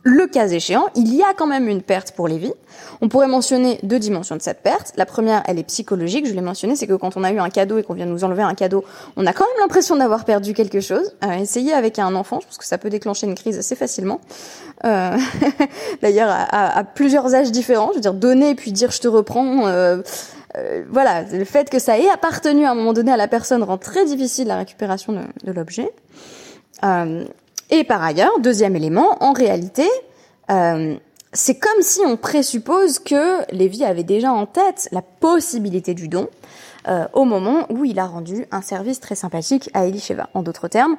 le 0.04 0.28
cas 0.28 0.48
échéant, 0.48 0.88
il 0.96 1.14
y 1.14 1.22
a 1.22 1.34
quand 1.36 1.48
même 1.48 1.68
une 1.68 1.82
perte 1.82 2.12
pour 2.12 2.28
Lévi. 2.28 2.54
On 3.02 3.10
pourrait 3.10 3.28
mentionner 3.28 3.80
deux 3.84 4.00
dimensions 4.00 4.36
de 4.36 4.42
cette 4.42 4.64
perte. 4.64 4.94
La 4.96 5.06
première, 5.06 5.44
elle 5.48 5.60
est 5.60 5.64
psychologique, 5.64 6.26
je 6.26 6.34
l'ai 6.34 6.42
mentionné, 6.42 6.76
c'est 6.76 6.88
que 6.88 6.94
quand 6.94 7.18
on 7.18 7.24
a 7.24 7.32
eu 7.32 7.40
un 7.40 7.50
cadeau 7.50 7.78
et 7.78 7.84
qu'on 7.84 7.94
vient 7.94 8.06
nous 8.06 8.24
enlever 8.24 8.44
un 8.44 8.54
cadeau, 8.54 8.86
on 9.18 9.26
a 9.26 9.34
quand 9.34 9.46
même 9.46 9.62
l'impression 9.62 9.96
d'avoir 9.96 10.26
perdu 10.26 10.54
quelque 10.54 10.80
chose. 10.80 11.14
Euh, 11.24 11.34
essayez 11.34 11.74
avec 11.74 12.00
un 12.00 12.16
enfant, 12.16 12.40
je 12.40 12.48
pense 12.48 12.58
que 12.58 12.66
ça 12.66 12.78
peut 12.78 12.90
déclencher 12.90 13.28
une 13.28 13.36
crise 13.36 13.58
assez 13.58 13.76
facilement. 13.76 14.22
Euh, 14.86 15.18
D'ailleurs, 16.02 16.30
à, 16.32 16.84
plusieurs 16.84 17.36
âges 17.36 17.52
différents, 17.52 17.90
je 17.90 17.96
veux 17.96 18.02
dire, 18.02 18.14
donner 18.14 18.56
puis 18.56 18.72
dire 18.72 18.92
je 18.92 19.00
te 19.00 19.08
reprends. 19.08 19.68
Euh, 19.68 20.02
voilà, 20.90 21.24
le 21.24 21.46
fait 21.46 21.70
que 21.70 21.78
ça 21.78 22.00
ait 22.00 22.10
appartenu 22.10 22.66
à 22.66 22.72
un 22.72 22.76
moment 22.76 22.94
donné 22.94 23.12
à 23.12 23.18
la 23.18 23.28
personne 23.28 23.62
rend 23.62 23.78
très 23.78 24.06
difficile 24.06 24.48
la 24.48 24.58
récupération 24.58 25.14
de, 25.14 25.20
de 25.44 25.52
l'objet. 25.52 25.92
Et 27.70 27.84
par 27.84 28.04
ailleurs, 28.04 28.40
deuxième 28.40 28.76
élément, 28.76 29.22
en 29.24 29.34
réalité, 29.34 29.88
euh, 30.50 30.96
c'est 31.34 31.60
comme 31.60 31.82
si 31.82 32.02
on 32.06 32.18
présuppose 32.18 33.00
que 33.00 33.52
Lévi 33.54 33.84
avait 33.84 34.04
déjà 34.04 34.32
en 34.32 34.46
tête 34.46 34.88
la 34.92 35.02
possibilité 35.02 35.94
du 35.94 36.08
don 36.08 36.30
euh, 36.88 37.06
au 37.14 37.26
moment 37.26 37.66
où 37.70 37.84
il 37.84 38.00
a 38.00 38.06
rendu 38.06 38.46
un 38.52 38.62
service 38.62 39.00
très 39.00 39.16
sympathique 39.16 39.70
à 39.74 39.86
Elisheva. 39.86 40.30
En 40.34 40.44
d'autres 40.44 40.70
termes, 40.70 40.96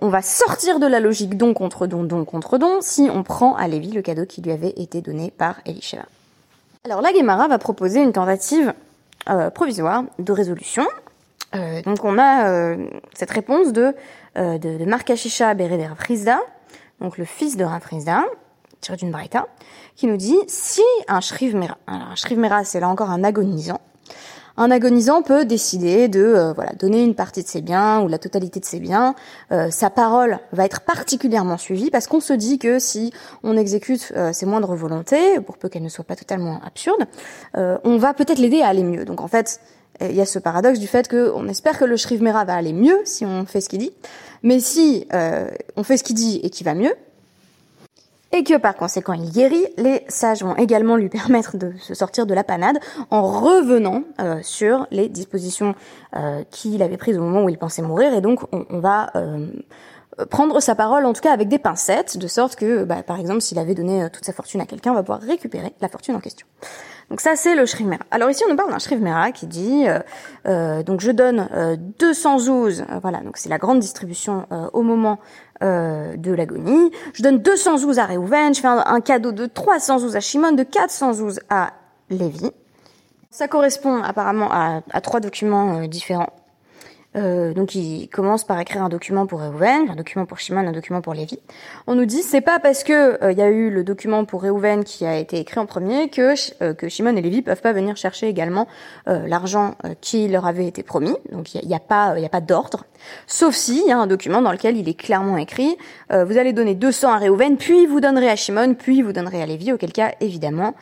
on 0.00 0.08
va 0.08 0.22
sortir 0.22 0.78
de 0.78 0.86
la 0.86 1.00
logique 1.00 1.36
don 1.36 1.54
contre 1.54 1.86
don, 1.86 2.04
don 2.04 2.24
contre 2.24 2.58
don, 2.58 2.80
si 2.80 3.08
on 3.12 3.22
prend 3.22 3.54
à 3.56 3.68
Lévi 3.68 3.90
le 3.90 4.02
cadeau 4.02 4.26
qui 4.26 4.42
lui 4.42 4.52
avait 4.52 4.74
été 4.76 5.00
donné 5.00 5.32
par 5.36 5.56
Elisheva. 5.66 6.04
Alors 6.84 7.00
la 7.00 7.12
Gemara 7.12 7.48
va 7.48 7.58
proposer 7.58 8.02
une 8.02 8.12
tentative 8.12 8.72
euh, 9.30 9.50
provisoire 9.50 10.04
de 10.18 10.32
résolution. 10.32 10.86
Euh, 11.54 11.80
donc 11.82 12.04
on 12.04 12.18
a 12.18 12.48
euh, 12.48 12.76
cette 13.14 13.30
réponse 13.30 13.72
de 13.72 13.94
euh, 14.36 14.58
de, 14.58 14.78
de 14.78 14.84
Markashisha 14.84 15.54
Bereder 15.54 15.90
Frisda, 15.96 16.40
donc 17.00 17.18
le 17.18 17.24
fils 17.24 17.56
de 17.56 17.64
Rafrizda, 17.64 18.22
tiré 18.80 18.96
d'une 18.96 19.10
braïta, 19.10 19.46
qui 19.96 20.06
nous 20.06 20.16
dit 20.16 20.38
si 20.46 20.82
un 21.08 21.20
shriv 21.20 21.56
mera, 21.56 21.78
un 21.86 22.14
shriv 22.14 22.38
mera 22.38 22.64
c'est 22.64 22.80
là 22.80 22.88
encore 22.88 23.10
un 23.10 23.24
agonisant, 23.24 23.80
un 24.56 24.70
agonisant 24.70 25.22
peut 25.22 25.44
décider 25.44 26.06
de 26.06 26.20
euh, 26.20 26.52
voilà 26.52 26.72
donner 26.74 27.02
une 27.02 27.16
partie 27.16 27.42
de 27.42 27.48
ses 27.48 27.60
biens 27.60 28.00
ou 28.02 28.08
la 28.08 28.18
totalité 28.18 28.60
de 28.60 28.64
ses 28.64 28.78
biens. 28.78 29.16
Euh, 29.50 29.70
sa 29.70 29.90
parole 29.90 30.38
va 30.52 30.64
être 30.64 30.82
particulièrement 30.82 31.58
suivie 31.58 31.90
parce 31.90 32.06
qu'on 32.06 32.20
se 32.20 32.32
dit 32.32 32.58
que 32.60 32.78
si 32.78 33.12
on 33.42 33.56
exécute 33.56 34.12
euh, 34.16 34.32
ses 34.32 34.46
moindres 34.46 34.74
volontés, 34.74 35.40
pour 35.40 35.58
peu 35.58 35.68
qu'elles 35.68 35.82
ne 35.82 35.88
soient 35.88 36.04
pas 36.04 36.16
totalement 36.16 36.60
absurdes, 36.64 37.04
on 37.56 37.96
va 37.98 38.14
peut-être 38.14 38.38
l'aider 38.38 38.62
à 38.62 38.68
aller 38.68 38.82
mieux. 38.82 39.04
Donc 39.04 39.20
en 39.20 39.28
fait, 39.28 39.60
il 40.00 40.14
y 40.14 40.20
a 40.20 40.26
ce 40.26 40.38
paradoxe 40.38 40.78
du 40.78 40.86
fait 40.86 41.08
qu'on 41.08 41.48
espère 41.48 41.78
que 41.78 41.84
le 41.84 41.96
Shriv 41.96 42.22
Mera 42.22 42.44
va 42.44 42.54
aller 42.54 42.72
mieux 42.72 42.98
si 43.04 43.24
on 43.24 43.46
fait 43.46 43.60
ce 43.60 43.68
qu'il 43.68 43.78
dit, 43.78 43.92
mais 44.42 44.60
si 44.60 45.06
euh, 45.12 45.48
on 45.76 45.82
fait 45.82 45.96
ce 45.96 46.04
qu'il 46.04 46.16
dit 46.16 46.40
et 46.42 46.50
qu'il 46.50 46.64
va 46.64 46.74
mieux, 46.74 46.94
et 48.32 48.42
que 48.42 48.56
par 48.56 48.74
conséquent 48.74 49.12
il 49.12 49.30
guérit, 49.30 49.66
les 49.76 50.04
sages 50.08 50.42
vont 50.42 50.56
également 50.56 50.96
lui 50.96 51.08
permettre 51.08 51.56
de 51.56 51.72
se 51.78 51.94
sortir 51.94 52.26
de 52.26 52.34
la 52.34 52.44
panade 52.44 52.78
en 53.10 53.22
revenant 53.22 54.02
euh, 54.20 54.40
sur 54.42 54.86
les 54.90 55.08
dispositions 55.08 55.74
euh, 56.16 56.42
qu'il 56.50 56.82
avait 56.82 56.96
prises 56.96 57.16
au 57.16 57.22
moment 57.22 57.44
où 57.44 57.48
il 57.48 57.58
pensait 57.58 57.82
mourir, 57.82 58.12
et 58.12 58.20
donc 58.20 58.40
on, 58.52 58.80
va 58.80 59.12
prendre 60.30 60.60
sa 60.60 60.74
parole 60.74 61.06
en 61.06 61.12
tout 61.12 61.22
cas 61.22 61.32
avec 61.32 61.48
des 61.48 61.58
pincettes, 61.58 62.18
de 62.18 62.26
sorte 62.26 62.56
que, 62.56 62.84
bah, 62.84 63.02
par 63.02 63.18
exemple, 63.18 63.40
s'il 63.40 63.58
avait 63.58 63.74
donné 63.74 64.08
toute 64.12 64.24
sa 64.24 64.32
fortune 64.32 64.60
à 64.60 64.66
quelqu'un, 64.66 64.92
on 64.92 64.94
va 64.94 65.02
pouvoir 65.02 65.20
récupérer 65.20 65.72
la 65.80 65.88
fortune 65.88 66.14
en 66.14 66.20
question. 66.20 66.46
Donc 67.10 67.20
ça, 67.20 67.36
c'est 67.36 67.54
le 67.54 67.66
Shriv 67.66 67.90
Alors 68.10 68.30
ici, 68.30 68.42
on 68.46 68.50
nous 68.50 68.56
parle 68.56 68.70
d'un 68.70 68.78
Shriv 68.78 69.02
qui 69.34 69.46
dit, 69.46 69.86
euh, 69.86 69.98
euh, 70.46 70.82
donc 70.82 71.00
je 71.00 71.10
donne 71.10 71.48
euh, 71.52 71.76
212, 71.98 72.80
euh, 72.80 72.98
voilà, 73.00 73.18
donc 73.20 73.36
c'est 73.36 73.48
la 73.48 73.58
grande 73.58 73.80
distribution 73.80 74.46
euh, 74.52 74.68
au 74.72 74.82
moment 74.82 75.18
de 75.62 76.34
l'agonie. 76.34 76.90
Je 77.14 77.22
donne 77.22 77.38
212 77.38 77.98
à 77.98 78.04
Reuven, 78.04 78.54
je 78.54 78.60
fais 78.60 78.68
un, 78.68 79.00
cadeau 79.00 79.32
de 79.32 79.46
312 79.46 80.14
à 80.14 80.20
Shimon, 80.20 80.52
de 80.52 80.62
412 80.62 81.40
à 81.48 81.72
Lévi. 82.10 82.50
Ça 83.30 83.48
correspond 83.48 84.02
apparemment 84.02 84.50
à 84.52 85.00
trois 85.00 85.20
documents 85.20 85.86
différents. 85.86 86.28
Euh, 87.16 87.54
donc 87.54 87.74
il 87.74 88.08
commence 88.08 88.44
par 88.44 88.58
écrire 88.60 88.82
un 88.82 88.88
document 88.88 89.26
pour 89.26 89.40
Reuven, 89.40 89.88
un 89.90 89.94
document 89.94 90.26
pour 90.26 90.38
Shimon, 90.38 90.66
un 90.66 90.72
document 90.72 91.00
pour 91.00 91.14
Lévi. 91.14 91.38
On 91.86 91.94
nous 91.94 92.06
dit 92.06 92.22
c'est 92.22 92.40
pas 92.40 92.58
parce 92.58 92.82
que 92.82 93.22
euh, 93.22 93.32
il 93.32 93.38
y 93.38 93.42
a 93.42 93.48
eu 93.48 93.70
le 93.70 93.84
document 93.84 94.24
pour 94.24 94.42
Reuven 94.42 94.82
qui 94.84 95.06
a 95.06 95.16
été 95.16 95.38
écrit 95.38 95.60
en 95.60 95.66
premier 95.66 96.08
que 96.08 96.34
euh, 96.62 96.74
que 96.74 96.88
Shimon 96.88 97.16
et 97.16 97.22
Lévi 97.22 97.42
peuvent 97.42 97.60
pas 97.60 97.72
venir 97.72 97.96
chercher 97.96 98.28
également 98.28 98.66
l'argent 99.06 99.76
qui 100.00 100.28
leur 100.28 100.46
avait 100.46 100.66
été 100.66 100.82
promis. 100.82 101.14
Donc 101.30 101.54
il 101.54 101.66
n'y 101.66 101.74
a, 101.74 101.80
pas 101.80 102.14
il 102.16 102.22
y 102.22 102.26
a 102.26 102.30
pas 102.30 102.40
d'ordre, 102.40 102.84
sauf 103.26 103.54
si 103.54 103.80
il 103.80 103.88
y 103.88 103.92
a 103.92 103.98
un 103.98 104.06
document 104.06 104.42
dans 104.42 104.52
lequel 104.52 104.76
il 104.76 104.88
est 104.88 104.98
clairement 104.98 105.36
écrit 105.36 105.76
vous 106.10 106.38
allez 106.38 106.52
donner 106.52 106.74
200 106.74 107.12
à 107.12 107.18
Reuven, 107.18 107.56
puis 107.56 107.86
vous 107.86 108.00
donnerez 108.00 108.28
à 108.28 108.36
Shimon, 108.36 108.74
puis 108.74 109.02
vous 109.02 109.12
donnerez 109.12 109.42
à 109.42 109.46
Lévi. 109.46 109.72
Auquel 109.72 109.92
cas 109.92 110.12
évidemment 110.20 110.74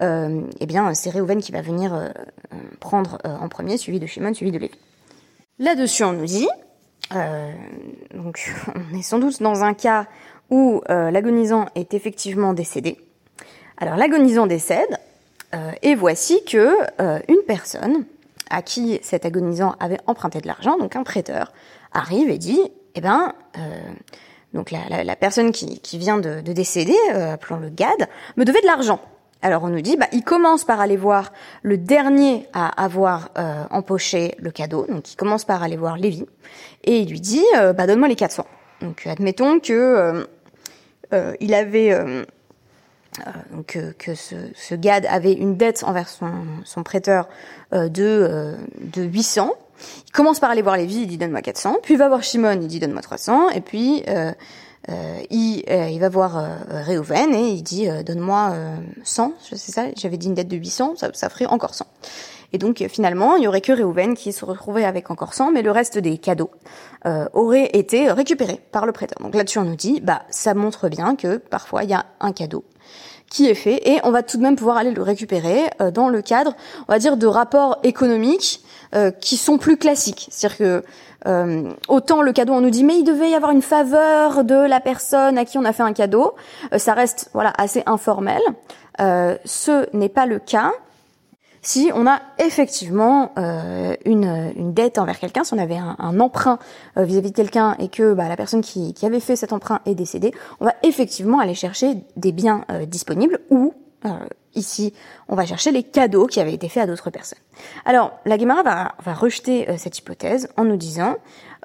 eh 0.00 0.66
bien 0.66 0.94
c'est 0.94 1.10
Reuven 1.10 1.40
qui 1.40 1.52
va 1.52 1.60
venir 1.60 2.12
prendre 2.80 3.18
en 3.24 3.48
premier, 3.48 3.76
suivi 3.76 4.00
de 4.00 4.06
Shimon, 4.06 4.34
suivi 4.34 4.52
de 4.52 4.58
Lévi. 4.58 4.74
Là-dessus, 5.58 6.04
on 6.04 6.12
nous 6.12 6.26
dit, 6.26 6.48
euh, 7.14 7.52
donc 8.14 8.52
on 8.74 8.98
est 8.98 9.02
sans 9.02 9.18
doute 9.18 9.42
dans 9.42 9.64
un 9.64 9.72
cas 9.72 10.06
où 10.50 10.82
euh, 10.90 11.10
l'agonisant 11.10 11.66
est 11.74 11.94
effectivement 11.94 12.52
décédé. 12.52 12.98
Alors 13.78 13.96
l'agonisant 13.96 14.46
décède, 14.46 14.98
euh, 15.54 15.72
et 15.82 15.94
voici 15.94 16.44
que 16.44 16.76
une 17.28 17.42
personne 17.46 18.04
à 18.50 18.60
qui 18.62 19.00
cet 19.02 19.24
agonisant 19.24 19.74
avait 19.80 20.00
emprunté 20.06 20.40
de 20.40 20.46
l'argent, 20.46 20.76
donc 20.76 20.94
un 20.94 21.04
prêteur, 21.04 21.52
arrive 21.92 22.28
et 22.28 22.38
dit, 22.38 22.60
eh 22.94 23.00
ben, 23.00 23.32
donc 24.52 24.70
la, 24.70 25.04
la, 25.04 25.16
personne 25.16 25.52
qui, 25.52 25.80
qui 25.80 25.98
vient 25.98 26.18
de, 26.18 26.40
de 26.40 26.52
décéder, 26.52 26.96
appelons 27.12 27.58
le 27.58 27.70
GAD, 27.70 28.08
me 28.36 28.44
devait 28.44 28.60
de 28.60 28.66
l'argent. 28.66 29.00
Alors 29.46 29.62
on 29.62 29.68
nous 29.68 29.80
dit, 29.80 29.96
bah, 29.96 30.08
il 30.10 30.24
commence 30.24 30.64
par 30.64 30.80
aller 30.80 30.96
voir 30.96 31.32
le 31.62 31.78
dernier 31.78 32.48
à 32.52 32.82
avoir 32.82 33.30
euh, 33.38 33.62
empoché 33.70 34.34
le 34.40 34.50
cadeau, 34.50 34.86
donc 34.88 35.12
il 35.12 35.14
commence 35.14 35.44
par 35.44 35.62
aller 35.62 35.76
voir 35.76 35.98
Lévi, 35.98 36.26
et 36.82 36.98
il 36.98 37.08
lui 37.08 37.20
dit, 37.20 37.44
euh, 37.56 37.72
bah, 37.72 37.86
donne-moi 37.86 38.08
les 38.08 38.16
400. 38.16 38.44
Donc 38.80 39.06
admettons 39.06 39.60
que 39.60 40.26
euh, 41.12 41.34
il 41.38 41.54
avait, 41.54 41.96
que, 43.68 44.14
ce, 44.16 44.34
ce, 44.56 44.74
Gad 44.74 45.06
avait 45.08 45.34
une 45.34 45.56
dette 45.56 45.84
envers 45.84 46.08
son, 46.08 46.32
son 46.64 46.82
prêteur 46.82 47.28
de, 47.70 48.56
de 48.80 49.02
800. 49.04 49.54
Il 50.08 50.10
commence 50.10 50.40
par 50.40 50.50
aller 50.50 50.62
voir 50.62 50.76
Lévi, 50.76 51.02
il 51.02 51.06
dit 51.06 51.18
donne-moi 51.18 51.42
400, 51.42 51.76
puis 51.84 51.94
il 51.94 51.98
va 51.98 52.08
voir 52.08 52.24
Shimon, 52.24 52.58
il 52.60 52.66
dit 52.66 52.80
donne-moi 52.80 53.02
300, 53.02 53.50
et 53.50 53.60
puis 53.60 54.02
euh, 54.88 55.20
il, 55.30 55.64
euh, 55.68 55.88
il, 55.88 55.98
va 55.98 56.08
voir 56.08 56.38
euh, 56.38 56.48
Réhouven 56.68 57.34
et 57.34 57.48
il 57.48 57.62
dit 57.62 57.88
euh, 57.88 58.02
donne-moi 58.02 58.54
100, 59.02 59.32
je 59.50 59.56
sais 59.56 59.72
ça, 59.72 59.86
j'avais 59.96 60.16
dit 60.16 60.28
une 60.28 60.34
dette 60.34 60.48
de 60.48 60.56
800, 60.56 60.94
ça, 60.96 61.10
ça 61.12 61.28
ferait 61.28 61.46
encore 61.46 61.74
100. 61.74 61.86
Et 62.52 62.58
donc 62.58 62.84
finalement, 62.88 63.36
il 63.36 63.42
y 63.42 63.48
aurait 63.48 63.60
que 63.60 63.72
Réhouven 63.72 64.14
qui 64.14 64.32
se 64.32 64.44
retrouvait 64.44 64.84
avec 64.84 65.10
encore 65.10 65.34
100, 65.34 65.50
mais 65.50 65.62
le 65.62 65.72
reste 65.72 65.98
des 65.98 66.18
cadeaux 66.18 66.50
euh, 67.04 67.26
aurait 67.32 67.70
été 67.72 68.10
récupéré 68.10 68.60
par 68.70 68.86
le 68.86 68.92
prêteur. 68.92 69.18
Donc 69.20 69.34
là-dessus, 69.34 69.58
on 69.58 69.64
nous 69.64 69.76
dit, 69.76 70.00
bah 70.00 70.22
ça 70.30 70.54
montre 70.54 70.88
bien 70.88 71.16
que 71.16 71.38
parfois 71.38 71.82
il 71.82 71.90
y 71.90 71.94
a 71.94 72.06
un 72.20 72.32
cadeau 72.32 72.64
qui 73.30 73.48
est 73.48 73.54
fait 73.54 73.88
et 73.88 74.00
on 74.04 74.10
va 74.10 74.22
tout 74.22 74.36
de 74.36 74.42
même 74.42 74.56
pouvoir 74.56 74.76
aller 74.76 74.92
le 74.92 75.02
récupérer 75.02 75.64
euh, 75.80 75.90
dans 75.90 76.08
le 76.08 76.22
cadre, 76.22 76.54
on 76.88 76.92
va 76.92 76.98
dire, 76.98 77.16
de 77.16 77.26
rapports 77.26 77.78
économiques 77.82 78.60
euh, 78.94 79.10
qui 79.10 79.36
sont 79.36 79.58
plus 79.58 79.76
classiques. 79.76 80.28
C'est-à-dire 80.30 80.58
que 80.58 80.84
euh, 81.26 81.72
autant 81.88 82.22
le 82.22 82.32
cadeau, 82.32 82.52
on 82.52 82.60
nous 82.60 82.70
dit 82.70 82.84
mais 82.84 82.98
il 82.98 83.04
devait 83.04 83.30
y 83.30 83.34
avoir 83.34 83.50
une 83.50 83.62
faveur 83.62 84.44
de 84.44 84.54
la 84.54 84.80
personne 84.80 85.38
à 85.38 85.44
qui 85.44 85.58
on 85.58 85.64
a 85.64 85.72
fait 85.72 85.82
un 85.82 85.92
cadeau. 85.92 86.34
Ça 86.76 86.94
reste 86.94 87.30
voilà 87.32 87.52
assez 87.58 87.82
informel. 87.86 88.40
Ce 88.98 89.94
n'est 89.94 90.08
pas 90.08 90.26
le 90.26 90.38
cas. 90.38 90.72
Si 91.66 91.90
on 91.92 92.06
a 92.06 92.20
effectivement 92.38 93.32
euh, 93.38 93.96
une, 94.04 94.52
une, 94.56 94.72
dette 94.72 94.98
envers 94.98 95.18
quelqu'un, 95.18 95.42
si 95.42 95.52
on 95.52 95.58
avait 95.58 95.76
un, 95.76 95.96
un 95.98 96.20
emprunt 96.20 96.60
euh, 96.96 97.02
vis-à-vis 97.02 97.32
de 97.32 97.36
quelqu'un 97.36 97.74
et 97.80 97.88
que 97.88 98.14
bah, 98.14 98.28
la 98.28 98.36
personne 98.36 98.60
qui, 98.60 98.94
avait 99.02 99.18
fait 99.18 99.34
cet 99.34 99.52
emprunt 99.52 99.80
est 99.84 99.96
décédée, 99.96 100.32
on 100.60 100.64
va 100.64 100.74
effectivement 100.84 101.40
aller 101.40 101.54
chercher 101.54 101.96
des 102.14 102.30
biens 102.30 102.64
euh, 102.70 102.86
disponibles 102.86 103.40
ou 103.50 103.74
ici, 104.54 104.94
on 105.26 105.34
va 105.34 105.44
chercher 105.44 105.72
les 105.72 105.82
cadeaux 105.82 106.28
qui 106.28 106.38
avaient 106.38 106.54
été 106.54 106.68
faits 106.68 106.84
à 106.84 106.86
d'autres 106.86 107.10
personnes. 107.10 107.40
Alors, 107.84 108.12
la 108.24 108.38
Guémara 108.38 108.62
va 108.62 109.14
rejeter 109.14 109.66
cette 109.78 109.98
hypothèse 109.98 110.48
en 110.56 110.64
nous 110.64 110.76
disant 110.76 111.16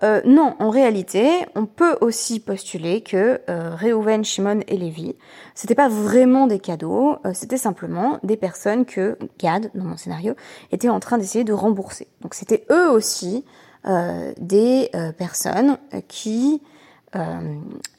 euh, 0.03 0.21
non, 0.25 0.55
en 0.59 0.69
réalité, 0.69 1.29
on 1.55 1.65
peut 1.65 1.97
aussi 2.01 2.39
postuler 2.39 3.01
que 3.01 3.39
euh, 3.49 3.75
Reuven, 3.75 4.23
Shimon 4.23 4.61
et 4.67 4.77
Lévi, 4.77 5.15
c'était 5.53 5.75
pas 5.75 5.89
vraiment 5.89 6.47
des 6.47 6.59
cadeaux, 6.59 7.17
euh, 7.25 7.31
c'était 7.33 7.57
simplement 7.57 8.19
des 8.23 8.37
personnes 8.37 8.85
que 8.85 9.17
Gad, 9.37 9.69
dans 9.75 9.83
mon 9.83 9.97
scénario, 9.97 10.33
était 10.71 10.89
en 10.89 10.99
train 10.99 11.17
d'essayer 11.17 11.43
de 11.43 11.53
rembourser. 11.53 12.07
Donc 12.21 12.33
c'était 12.33 12.65
eux 12.71 12.89
aussi 12.89 13.45
euh, 13.85 14.33
des 14.39 14.89
personnes 15.17 15.77
qui 16.07 16.61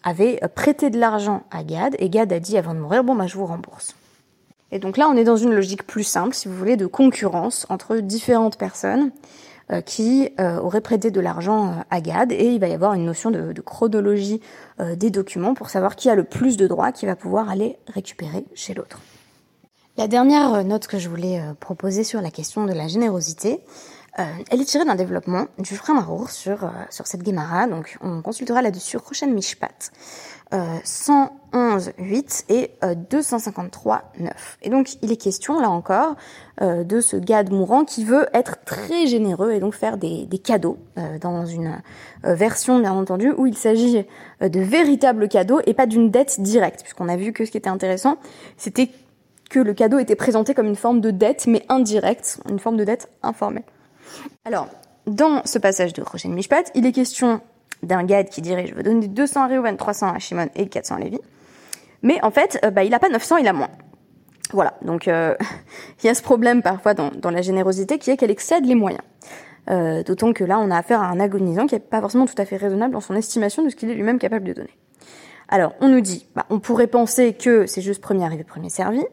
avaient 0.03 0.41
prêté 0.55 0.89
de 0.89 0.99
l'argent 0.99 1.43
à 1.51 1.65
Gad, 1.65 1.95
et 1.99 2.09
Gad 2.09 2.33
a 2.33 2.41
dit 2.41 2.57
avant 2.57 2.73
de 2.73 2.79
mourir, 2.79 3.05
bon 3.05 3.15
bah 3.15 3.27
je 3.27 3.37
vous 3.37 3.45
rembourse. 3.45 3.95
Et 4.71 4.79
donc 4.79 4.97
là, 4.97 5.07
on 5.09 5.17
est 5.17 5.25
dans 5.25 5.37
une 5.37 5.53
logique 5.53 5.87
plus 5.87 6.03
simple, 6.03 6.35
si 6.35 6.49
vous 6.49 6.57
voulez, 6.57 6.79
de 6.79 6.87
concurrence 6.87 7.67
entre 7.69 7.97
différentes 7.99 8.57
personnes 8.57 9.11
euh, 9.11 9.52
qui 9.85 10.31
euh, 10.41 10.59
aurait 10.59 10.81
prêté 10.81 11.11
de 11.11 11.21
l'argent 11.21 11.69
euh, 11.69 11.83
à 11.91 12.01
Gad 12.01 12.33
et 12.33 12.47
il 12.47 12.61
va 12.61 12.69
y 12.69 12.75
avoir 12.75 12.95
une 12.95 13.05
notion 13.05 13.31
de, 13.31 13.53
chronologie 13.61 14.41
des 14.97 15.11
documents 15.11 15.55
pour 15.55 15.71
savoir 15.71 15.95
qui 15.95 16.11
a 16.11 16.15
le 16.15 16.25
plus 16.25 16.57
de 16.57 16.67
droits 16.67 16.91
qui 16.91 17.07
va 17.07 17.15
pouvoir 17.15 17.49
aller 17.49 17.77
récupérer 17.87 18.45
chez 18.55 18.75
l'autre. 18.75 19.01
La 19.97 20.09
dernière 20.09 20.65
note 20.65 20.87
que 20.89 20.99
je 20.99 21.09
voulais 21.09 21.41
proposer 21.61 22.03
sur 22.03 22.21
la 22.21 22.31
question 22.31 22.65
de 22.65 22.73
la 22.73 22.89
générosité, 22.89 23.61
elle 24.17 24.61
est 24.61 24.65
tirée 24.65 24.85
d'un 24.85 24.95
développement 24.95 25.47
du 25.59 25.75
frère 25.75 25.95
Marour 25.95 26.31
sur, 26.31 26.71
sur 26.91 27.07
cette 27.07 27.23
Guémara, 27.23 27.67
donc 27.67 27.97
on 28.03 28.21
consultera 28.21 28.61
là-dessus 28.61 28.99
prochaine 28.99 29.33
Mishpat. 29.33 29.91
111.8 30.53 32.45
et 32.51 32.71
253.9. 32.83 34.31
Et 34.63 34.69
donc 34.69 34.97
il 35.03 35.11
est 35.11 35.17
question, 35.17 35.61
là 35.61 35.71
encore, 35.71 36.17
euh, 36.61 36.85
de 36.85 37.01
ce 37.01 37.17
gade 37.17 37.51
mourant 37.51 37.85
qui 37.85 38.05
veut 38.05 38.27
être 38.35 38.59
très 38.65 39.07
généreux 39.07 39.53
et 39.53 39.61
donc 39.61 39.75
faire 39.75 39.97
des, 39.97 40.27
cadeaux 40.43 40.77
euh, 40.99 41.19
dans 41.19 41.47
une 41.47 41.81
euh, 42.25 42.35
version, 42.35 42.79
bien 42.81 42.93
entendu, 42.93 43.33
où 43.37 43.47
il 43.47 43.57
s'agit 43.57 44.05
de 44.41 44.61
véritables 44.61 45.29
cadeaux 45.29 45.61
et 45.67 45.75
pas 45.75 45.87
d'une 45.87 46.11
dette 46.11 46.41
directe, 46.41 46.83
puisqu'on 46.83 47.09
a 47.09 47.17
vu 47.17 47.33
que 47.33 47.45
ce 47.47 47.51
qui 47.51 47.57
était 47.57 47.71
intéressant, 47.71 48.19
c'était 48.57 48.91
que 49.49 49.61
le 49.61 49.73
cadeau 49.75 49.99
était 49.99 50.17
présenté 50.17 50.55
comme 50.55 50.67
une 50.67 50.77
forme 50.77 51.01
de 51.01 51.11
dette, 51.11 51.47
mais 51.47 51.65
indirecte, 51.69 52.41
une 52.51 52.59
forme 52.59 52.77
de 52.77 52.85
dette 52.85 53.11
informelle. 53.23 53.65
Alors, 54.45 54.69
dans 55.07 55.43
ce 55.45 55.59
passage 55.59 55.93
de 55.93 56.03
Roger 56.03 56.29
Mishpat, 56.29 56.71
il 56.75 56.87
est 56.87 56.93
question 56.93 57.41
d'un 57.83 58.05
gade 58.05 58.29
qui 58.29 58.41
dirait 58.41 58.67
je 58.67 58.75
veux 58.75 58.83
donner 58.83 59.09
200 59.09 59.43
à 59.43 59.49
Reuven, 59.49 59.77
300 59.77 60.13
à 60.15 60.19
Shimon 60.19 60.49
et 60.55 60.69
400 60.69 60.97
à 60.97 60.99
Lévi. 61.01 61.19
Mais 62.03 62.23
en 62.23 62.31
fait, 62.31 62.59
euh, 62.65 62.71
bah, 62.71 62.85
il 62.85 62.91
n'a 62.91 62.99
pas 62.99 63.09
900, 63.09 63.39
il 63.39 63.49
a 63.49 63.53
moins. 63.53 63.71
Voilà, 64.53 64.75
donc 64.83 65.09
euh, 65.09 65.35
il 66.03 66.07
y 66.07 66.11
a 66.11 66.15
ce 66.15 66.23
problème 66.23 66.63
parfois 66.63 66.95
dans, 66.95 67.11
dans 67.11 67.31
la 67.31 67.43
générosité 67.43 67.99
qui 67.99 68.11
est 68.11 68.17
qu'elle 68.17 68.31
excède 68.31 68.67
les 68.67 68.75
moyens. 68.75 69.03
Euh, 69.71 70.03
D'autant 70.03 70.33
que 70.33 70.45
là, 70.45 70.59
on 70.59 70.71
a 70.71 70.77
affaire 70.77 71.01
à 71.01 71.07
un 71.07 71.21
agonisant 71.21 71.67
qui 71.67 71.75
n'est 71.75 71.81
pas 71.81 72.01
forcément 72.01 72.27
tout 72.27 72.35
à 72.39 72.45
fait 72.45 72.57
raisonnable 72.57 72.93
dans 72.93 73.01
son 73.01 73.15
estimation 73.15 73.63
de 73.63 73.69
ce 73.69 73.77
qu'il 73.77 73.91
est 73.91 73.95
lui-même 73.95 74.19
capable 74.19 74.47
de 74.47 74.53
donner. 74.53 74.77
Alors, 75.49 75.75
on 75.81 75.89
nous 75.89 76.01
dit, 76.01 76.27
bah, 76.35 76.47
on 76.51 76.59
pourrait 76.59 76.87
penser 76.87 77.35
que 77.35 77.67
c'est 77.67 77.83
juste 77.83 78.01
premier 78.01 78.25
arrivé, 78.25 78.43
premier 78.43 78.71
servi, 78.71 79.05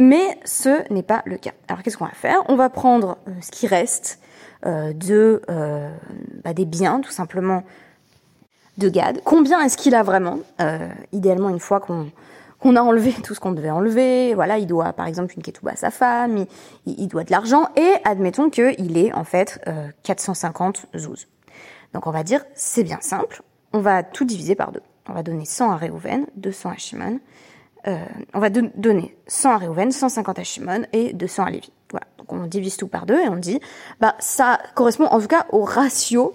mais 0.00 0.40
ce 0.44 0.92
n'est 0.92 1.04
pas 1.04 1.22
le 1.26 1.36
cas. 1.36 1.52
Alors, 1.68 1.84
qu'est-ce 1.84 1.96
qu'on 1.96 2.06
va 2.06 2.10
faire? 2.10 2.42
On 2.48 2.56
va 2.56 2.68
prendre 2.70 3.18
euh, 3.28 3.32
ce 3.40 3.52
qui 3.52 3.68
reste 3.68 4.18
de 4.62 5.40
bah, 6.44 6.52
des 6.52 6.66
biens, 6.66 7.00
tout 7.00 7.12
simplement 7.12 7.64
de 8.80 8.88
Gad. 8.88 9.20
Combien 9.24 9.60
est-ce 9.60 9.76
qu'il 9.76 9.94
a 9.94 10.02
vraiment? 10.02 10.40
Euh, 10.60 10.88
Idéalement, 11.12 11.50
une 11.50 11.60
fois 11.60 11.78
qu'on 11.78 12.10
qu'on 12.58 12.76
a 12.76 12.82
enlevé 12.82 13.12
tout 13.24 13.34
ce 13.34 13.40
qu'on 13.40 13.52
devait 13.52 13.70
enlever, 13.70 14.34
voilà, 14.34 14.58
il 14.58 14.66
doit 14.66 14.92
par 14.92 15.06
exemple 15.06 15.32
une 15.34 15.42
ketouba 15.42 15.70
à 15.70 15.76
sa 15.76 15.90
femme, 15.90 16.44
il, 16.84 17.08
doit 17.08 17.24
de 17.24 17.30
l'argent, 17.30 17.70
et 17.74 17.94
admettons 18.04 18.50
qu'il 18.50 18.98
est 18.98 19.14
en 19.14 19.24
fait 19.24 19.66
450 20.02 20.84
euh, 20.94 20.98
zouz. 20.98 21.26
Donc 21.94 22.06
on 22.06 22.10
va 22.10 22.22
dire, 22.22 22.44
c'est 22.54 22.84
bien 22.84 22.98
simple, 23.00 23.40
on 23.72 23.80
va 23.80 24.02
tout 24.02 24.26
diviser 24.26 24.56
par 24.56 24.72
deux. 24.72 24.82
On 25.08 25.14
va 25.14 25.22
donner 25.22 25.46
100 25.46 25.70
à 25.70 25.76
Reuven, 25.78 26.26
200 26.36 26.68
à 26.68 26.76
Shimon, 26.76 27.20
euh, 27.86 28.04
on 28.34 28.40
va 28.40 28.50
donner 28.50 29.16
100 29.26 29.50
à 29.50 29.58
Reuven, 29.58 29.90
150 29.90 30.38
à 30.38 30.44
Shimon 30.44 30.82
et 30.92 31.12
200 31.12 31.44
à 31.44 31.50
Lévi. 31.50 31.72
Voilà, 31.90 32.06
donc 32.18 32.32
on 32.32 32.46
divise 32.46 32.76
tout 32.76 32.88
par 32.88 33.06
deux 33.06 33.18
et 33.18 33.28
on 33.28 33.36
dit, 33.36 33.60
bah 34.00 34.14
ça 34.18 34.58
correspond 34.74 35.06
en 35.06 35.20
tout 35.20 35.26
cas 35.26 35.46
au 35.50 35.64
ratio 35.64 36.34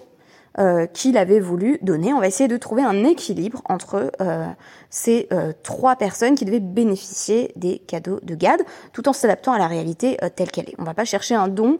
euh, 0.58 0.86
qu'il 0.86 1.18
avait 1.18 1.38
voulu 1.38 1.78
donner. 1.82 2.14
On 2.14 2.18
va 2.20 2.28
essayer 2.28 2.48
de 2.48 2.56
trouver 2.56 2.82
un 2.82 3.04
équilibre 3.04 3.60
entre 3.66 4.10
euh, 4.22 4.46
ces 4.88 5.28
euh, 5.30 5.52
trois 5.62 5.96
personnes 5.96 6.34
qui 6.34 6.46
devaient 6.46 6.60
bénéficier 6.60 7.52
des 7.56 7.78
cadeaux 7.78 8.20
de 8.22 8.34
GAD, 8.34 8.62
tout 8.94 9.06
en 9.06 9.12
s'adaptant 9.12 9.52
à 9.52 9.58
la 9.58 9.66
réalité 9.66 10.16
telle 10.34 10.50
qu'elle 10.50 10.70
est. 10.70 10.74
On 10.78 10.84
va 10.84 10.94
pas 10.94 11.04
chercher 11.04 11.34
un 11.34 11.48
don 11.48 11.78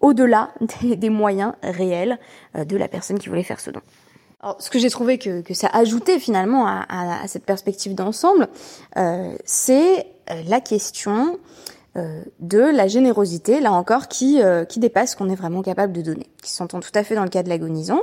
au-delà 0.00 0.48
des, 0.82 1.10
moyens 1.10 1.52
réels 1.62 2.18
de 2.54 2.76
la 2.78 2.88
personne 2.88 3.18
qui 3.18 3.28
voulait 3.28 3.42
faire 3.42 3.60
ce 3.60 3.70
don. 3.70 3.82
Alors, 4.42 4.56
ce 4.60 4.70
que 4.70 4.78
j'ai 4.78 4.90
trouvé 4.90 5.18
que, 5.18 5.40
que, 5.40 5.54
ça 5.54 5.68
ajoutait 5.72 6.18
finalement 6.18 6.66
à, 6.66 7.26
cette 7.28 7.44
perspective 7.44 7.94
d'ensemble, 7.94 8.48
c'est 9.44 10.06
la 10.46 10.60
question 10.60 11.38
euh, 11.94 12.22
de 12.40 12.58
la 12.58 12.88
générosité, 12.88 13.60
là 13.60 13.70
encore, 13.70 14.08
qui, 14.08 14.40
euh, 14.40 14.64
qui 14.64 14.80
dépasse 14.80 15.10
ce 15.10 15.16
qu'on 15.16 15.28
est 15.28 15.34
vraiment 15.34 15.60
capable 15.60 15.92
de 15.92 16.00
donner, 16.00 16.26
qui 16.42 16.50
s'entend 16.50 16.80
tout 16.80 16.90
à 16.94 17.04
fait 17.04 17.14
dans 17.14 17.22
le 17.22 17.28
cas 17.28 17.42
de 17.42 17.50
l'agonisant, 17.50 18.00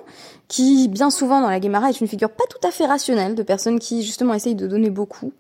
qui 0.47 0.87
bien 0.89 1.09
souvent 1.09 1.41
dans 1.41 1.49
la 1.49 1.59
Guémara 1.59 1.89
est 1.89 1.99
une 1.99 2.07
figure 2.07 2.29
pas 2.29 2.43
tout 2.51 2.67
à 2.67 2.69
fait 2.69 2.85
rationnelle 2.85 3.33
de 3.33 3.41
personnes 3.41 3.79
qui 3.79 4.03
justement 4.03 4.35
essayent 4.35 4.53
de 4.53 4.67
donner 4.67 4.91
beaucoup. 4.91 5.33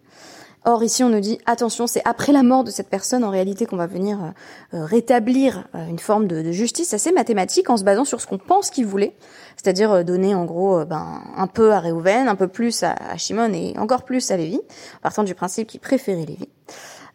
Or 0.69 0.83
ici 0.83 1.03
on 1.03 1.09
nous 1.09 1.19
dit 1.19 1.39
attention, 1.47 1.87
c'est 1.87 2.03
après 2.05 2.31
la 2.31 2.43
mort 2.43 2.63
de 2.63 2.69
cette 2.69 2.89
personne 2.89 3.23
en 3.23 3.31
réalité 3.31 3.65
qu'on 3.65 3.75
va 3.75 3.87
venir 3.87 4.19
euh, 4.75 4.85
rétablir 4.85 5.67
une 5.73 5.97
forme 5.97 6.27
de, 6.27 6.51
justice 6.51 6.93
assez 6.93 7.11
mathématique 7.11 7.71
en 7.71 7.77
se 7.77 7.83
basant 7.83 8.05
sur 8.05 8.21
ce 8.21 8.27
qu'on 8.27 8.37
pense 8.37 8.69
qu'il 8.69 8.85
voulait, 8.85 9.15
c'est-à-dire 9.57 10.05
donner 10.05 10.35
en 10.35 10.45
gros 10.45 10.85
ben, 10.85 11.23
un 11.35 11.47
peu 11.47 11.73
à 11.73 11.79
Réhouven, 11.79 12.27
un 12.27 12.35
peu 12.35 12.47
plus 12.47 12.83
à, 12.83 12.91
à 12.91 13.17
Shimon 13.17 13.51
et 13.51 13.79
encore 13.79 14.03
plus 14.03 14.29
à 14.29 14.37
Lévi, 14.37 14.61
partant 15.01 15.23
du 15.23 15.33
principe 15.33 15.67
qu'il 15.67 15.79
préférait 15.79 16.27
Lévi. 16.27 16.47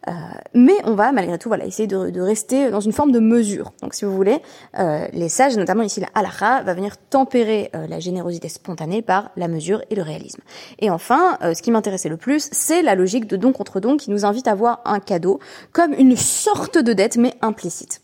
Euh, 0.07 0.11
mais 0.53 0.75
on 0.83 0.93
va 0.93 1.11
malgré 1.11 1.37
tout 1.37 1.49
voilà 1.49 1.65
essayer 1.65 1.87
de, 1.87 2.11
de, 2.11 2.21
rester 2.21 2.69
dans 2.69 2.79
une 2.79 2.91
forme 2.91 3.11
de 3.11 3.19
mesure. 3.19 3.71
Donc 3.81 3.93
si 3.93 4.05
vous 4.05 4.15
voulez, 4.15 4.39
euh, 4.77 5.07
les 5.13 5.29
sages, 5.29 5.57
notamment 5.57 5.83
ici 5.83 5.99
la 5.99 6.09
halakha, 6.13 6.61
va 6.61 6.73
venir 6.73 6.97
tempérer 6.97 7.71
euh, 7.75 7.87
la 7.87 7.99
générosité 7.99 8.47
spontanée 8.49 9.01
par 9.01 9.31
la 9.35 9.47
mesure 9.47 9.81
et 9.89 9.95
le 9.95 10.03
réalisme. 10.03 10.41
Et 10.79 10.89
enfin, 10.89 11.37
ce 11.41 11.61
qui 11.61 11.71
m'intéressait 11.71 12.09
le 12.09 12.17
plus, 12.17 12.49
c'est 12.51 12.81
la 12.81 12.95
logique 12.95 13.27
de 13.27 13.35
don 13.35 13.51
contre 13.51 13.79
don 13.79 13.97
qui 13.97 14.11
nous 14.11 14.25
invite 14.25 14.47
à 14.47 14.55
voir 14.55 14.81
un 14.85 14.99
cadeau 14.99 15.39
comme 15.71 15.93
une 15.93 16.15
sorte 16.15 16.77
de 16.77 16.93
dette 16.93 17.17
mais 17.17 17.33
implicite. 17.41 18.01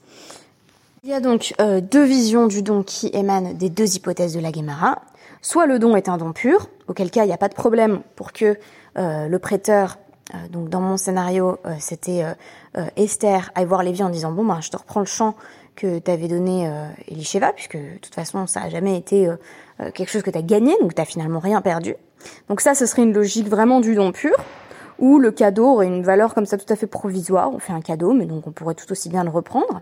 Il 1.04 1.10
y 1.10 1.14
a 1.14 1.20
donc 1.20 1.54
deux 1.92 2.04
visions 2.04 2.48
du 2.48 2.62
don 2.62 2.84
qui 2.84 3.10
émanent 3.14 3.54
des 3.54 3.70
deux 3.70 3.96
hypothèses 3.96 4.34
de 4.34 4.40
la 4.40 4.52
Gemara. 4.52 5.02
Soit 5.42 5.66
le 5.66 5.80
don 5.80 5.96
est 5.96 6.10
un 6.10 6.18
don 6.18 6.34
pur, 6.34 6.70
auquel 6.88 7.10
cas 7.10 7.24
il 7.24 7.28
n'y 7.28 7.34
a 7.34 7.38
pas 7.38 7.50
de 7.50 7.56
problème 7.56 8.02
pour 8.16 8.32
que 8.32 8.58
le 8.96 9.38
prêteur 9.38 9.98
euh, 9.98 10.11
donc 10.50 10.70
dans 10.70 10.82
mon 10.82 10.98
scénario, 10.98 11.58
euh, 11.66 11.74
c'était 11.80 12.24
euh, 12.78 12.86
Esther 12.96 13.52
aille 13.56 13.66
voir 13.66 13.84
Lévi 13.84 14.04
en 14.04 14.10
disant 14.10 14.32
bon 14.32 14.46
ben 14.46 14.62
je 14.62 14.70
te 14.70 14.78
reprends 14.78 15.00
le 15.00 15.06
champ 15.06 15.36
que 15.76 16.00
t'avais 16.00 16.28
donné 16.28 16.70
Elisheva, 17.08 17.54
puisque 17.54 17.78
de 17.78 17.98
toute 18.02 18.14
façon 18.14 18.46
ça 18.46 18.64
a 18.64 18.70
jamais 18.70 18.98
été 18.98 19.30
quelque 19.94 20.10
chose 20.10 20.22
que 20.22 20.30
tu 20.30 20.38
as 20.38 20.42
gagné, 20.42 20.76
donc 20.82 20.94
t'as 20.94 21.06
finalement 21.06 21.40
rien 21.40 21.62
perdu. 21.62 21.96
Donc 22.50 22.62
ça, 22.62 22.76
ce 22.76 22.86
serait 22.86 23.04
une 23.04 23.14
logique 23.14 23.48
vraiment 23.48 23.80
du 23.80 23.96
don 23.96 24.12
pur, 24.12 24.36
où 25.00 25.18
le 25.18 25.32
cadeau 25.32 25.66
aurait 25.68 25.88
une 25.88 26.04
valeur 26.04 26.34
comme 26.34 26.46
ça 26.46 26.58
tout 26.58 26.72
à 26.72 26.76
fait 26.76 26.88
provisoire. 26.88 27.52
On 27.52 27.60
fait 27.60 27.74
un 27.74 27.82
cadeau, 27.82 28.14
mais 28.14 28.26
donc 28.26 28.48
on 28.48 28.52
pourrait 28.52 28.76
tout 28.76 28.92
aussi 28.92 29.10
bien 29.10 29.24
le 29.24 29.30
reprendre. 29.30 29.82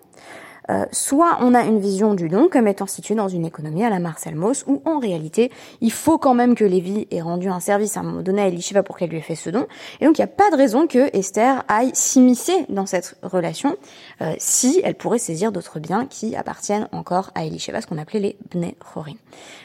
Euh, 0.70 0.86
soit 0.92 1.38
on 1.42 1.54
a 1.54 1.64
une 1.64 1.80
vision 1.80 2.14
du 2.14 2.30
don 2.30 2.48
comme 2.50 2.68
étant 2.68 2.88
situé 2.88 3.16
dans 3.16 3.28
une 3.28 3.46
économie 3.46 3.84
à 3.84 3.90
la 3.90 4.00
Marcel 4.00 4.36
Mauss, 4.36 4.64
où 4.68 4.82
en 4.86 5.00
réalité, 5.00 5.52
il 5.82 5.92
faut 5.92 6.18
quand 6.18 6.34
même 6.34 6.56
que 6.56 6.64
Lévi 6.64 7.08
ait 7.12 7.22
rendu 7.22 7.50
un 7.50 7.60
service 7.60 7.98
à 7.98 8.02
un 8.02 8.04
moment 8.04 8.22
donné 8.22 8.42
à 8.42 8.48
Elishiva 8.48 8.84
pour 8.84 8.98
qu'elle 8.98 9.10
lui 9.10 9.18
ait 9.18 9.22
fait 9.22 9.36
ce 9.36 9.50
don. 9.50 9.68
Et 10.00 10.06
donc 10.06 10.18
il 10.18 10.22
n'y 10.22 10.26
a 10.26 10.28
pas 10.28 10.50
de 10.52 10.56
raison 10.56 10.88
que 10.88 11.16
Esther 11.16 11.64
aille 11.68 11.92
s'immiscer 11.94 12.66
dans 12.70 12.86
cette 12.86 13.18
relation 13.24 13.78
euh, 14.22 14.34
si 14.38 14.82
elle 14.84 14.96
pourrait 14.96 15.20
saisir 15.20 15.52
d'autres 15.52 15.80
biens 15.80 16.06
qui 16.06 16.36
appartiennent 16.36 16.88
encore 16.92 17.32
à 17.36 17.46
Elishiva, 17.46 17.82
ce 17.82 17.88
qu'on 17.88 17.98
appelait 17.98 18.20
les 18.20 18.38
Bnei 18.52 18.76
Chorin. 18.80 19.16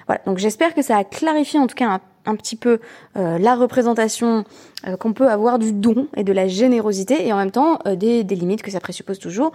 Voilà, 0.07 0.23
donc 0.27 0.39
j'espère 0.39 0.75
que 0.75 0.83
ça 0.83 0.97
a 0.97 1.05
clarifié 1.05 1.59
en 1.59 1.67
tout 1.67 1.75
cas 1.75 1.89
un 1.89 2.01
un 2.27 2.37
petit 2.37 2.57
peu 2.57 2.81
euh, 3.17 3.39
la 3.39 3.55
représentation 3.55 4.45
euh, 4.87 4.97
qu'on 4.97 5.13
peut 5.13 5.29
avoir 5.29 5.59
du 5.59 5.73
don 5.73 6.09
et 6.17 6.25
de 6.25 6.33
la 6.33 6.49
générosité 6.49 7.27
et 7.27 7.33
en 7.33 7.37
même 7.37 7.51
temps 7.51 7.79
euh, 7.87 7.97
des, 7.97 8.25
des, 8.25 8.35
limites 8.35 8.63
que 8.63 8.71
ça 8.71 8.81
présuppose 8.81 9.19
toujours. 9.19 9.53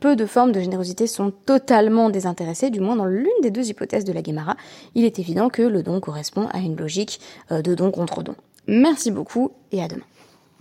peu 0.00 0.16
de 0.16 0.26
formes 0.26 0.52
de 0.52 0.60
générosité 0.60 1.06
sont 1.06 1.30
totalement 1.30 2.10
désintéressées, 2.10 2.70
du 2.70 2.80
moins 2.80 2.96
dans 2.96 3.06
l'une 3.06 3.28
des 3.42 3.50
deux 3.50 3.68
hypothèses 3.68 4.04
de 4.04 4.12
la 4.12 4.22
Guémara. 4.22 4.56
Il 4.94 5.04
est 5.04 5.18
évident 5.18 5.48
que 5.48 5.62
le 5.62 5.82
don 5.82 6.00
correspond 6.00 6.48
à 6.52 6.58
une 6.58 6.76
logique 6.76 7.20
de 7.50 7.74
don 7.74 7.90
contre 7.90 8.22
don. 8.22 8.34
Merci 8.66 9.10
beaucoup 9.10 9.52
et 9.72 9.82
à 9.82 9.88
demain. 9.88 10.04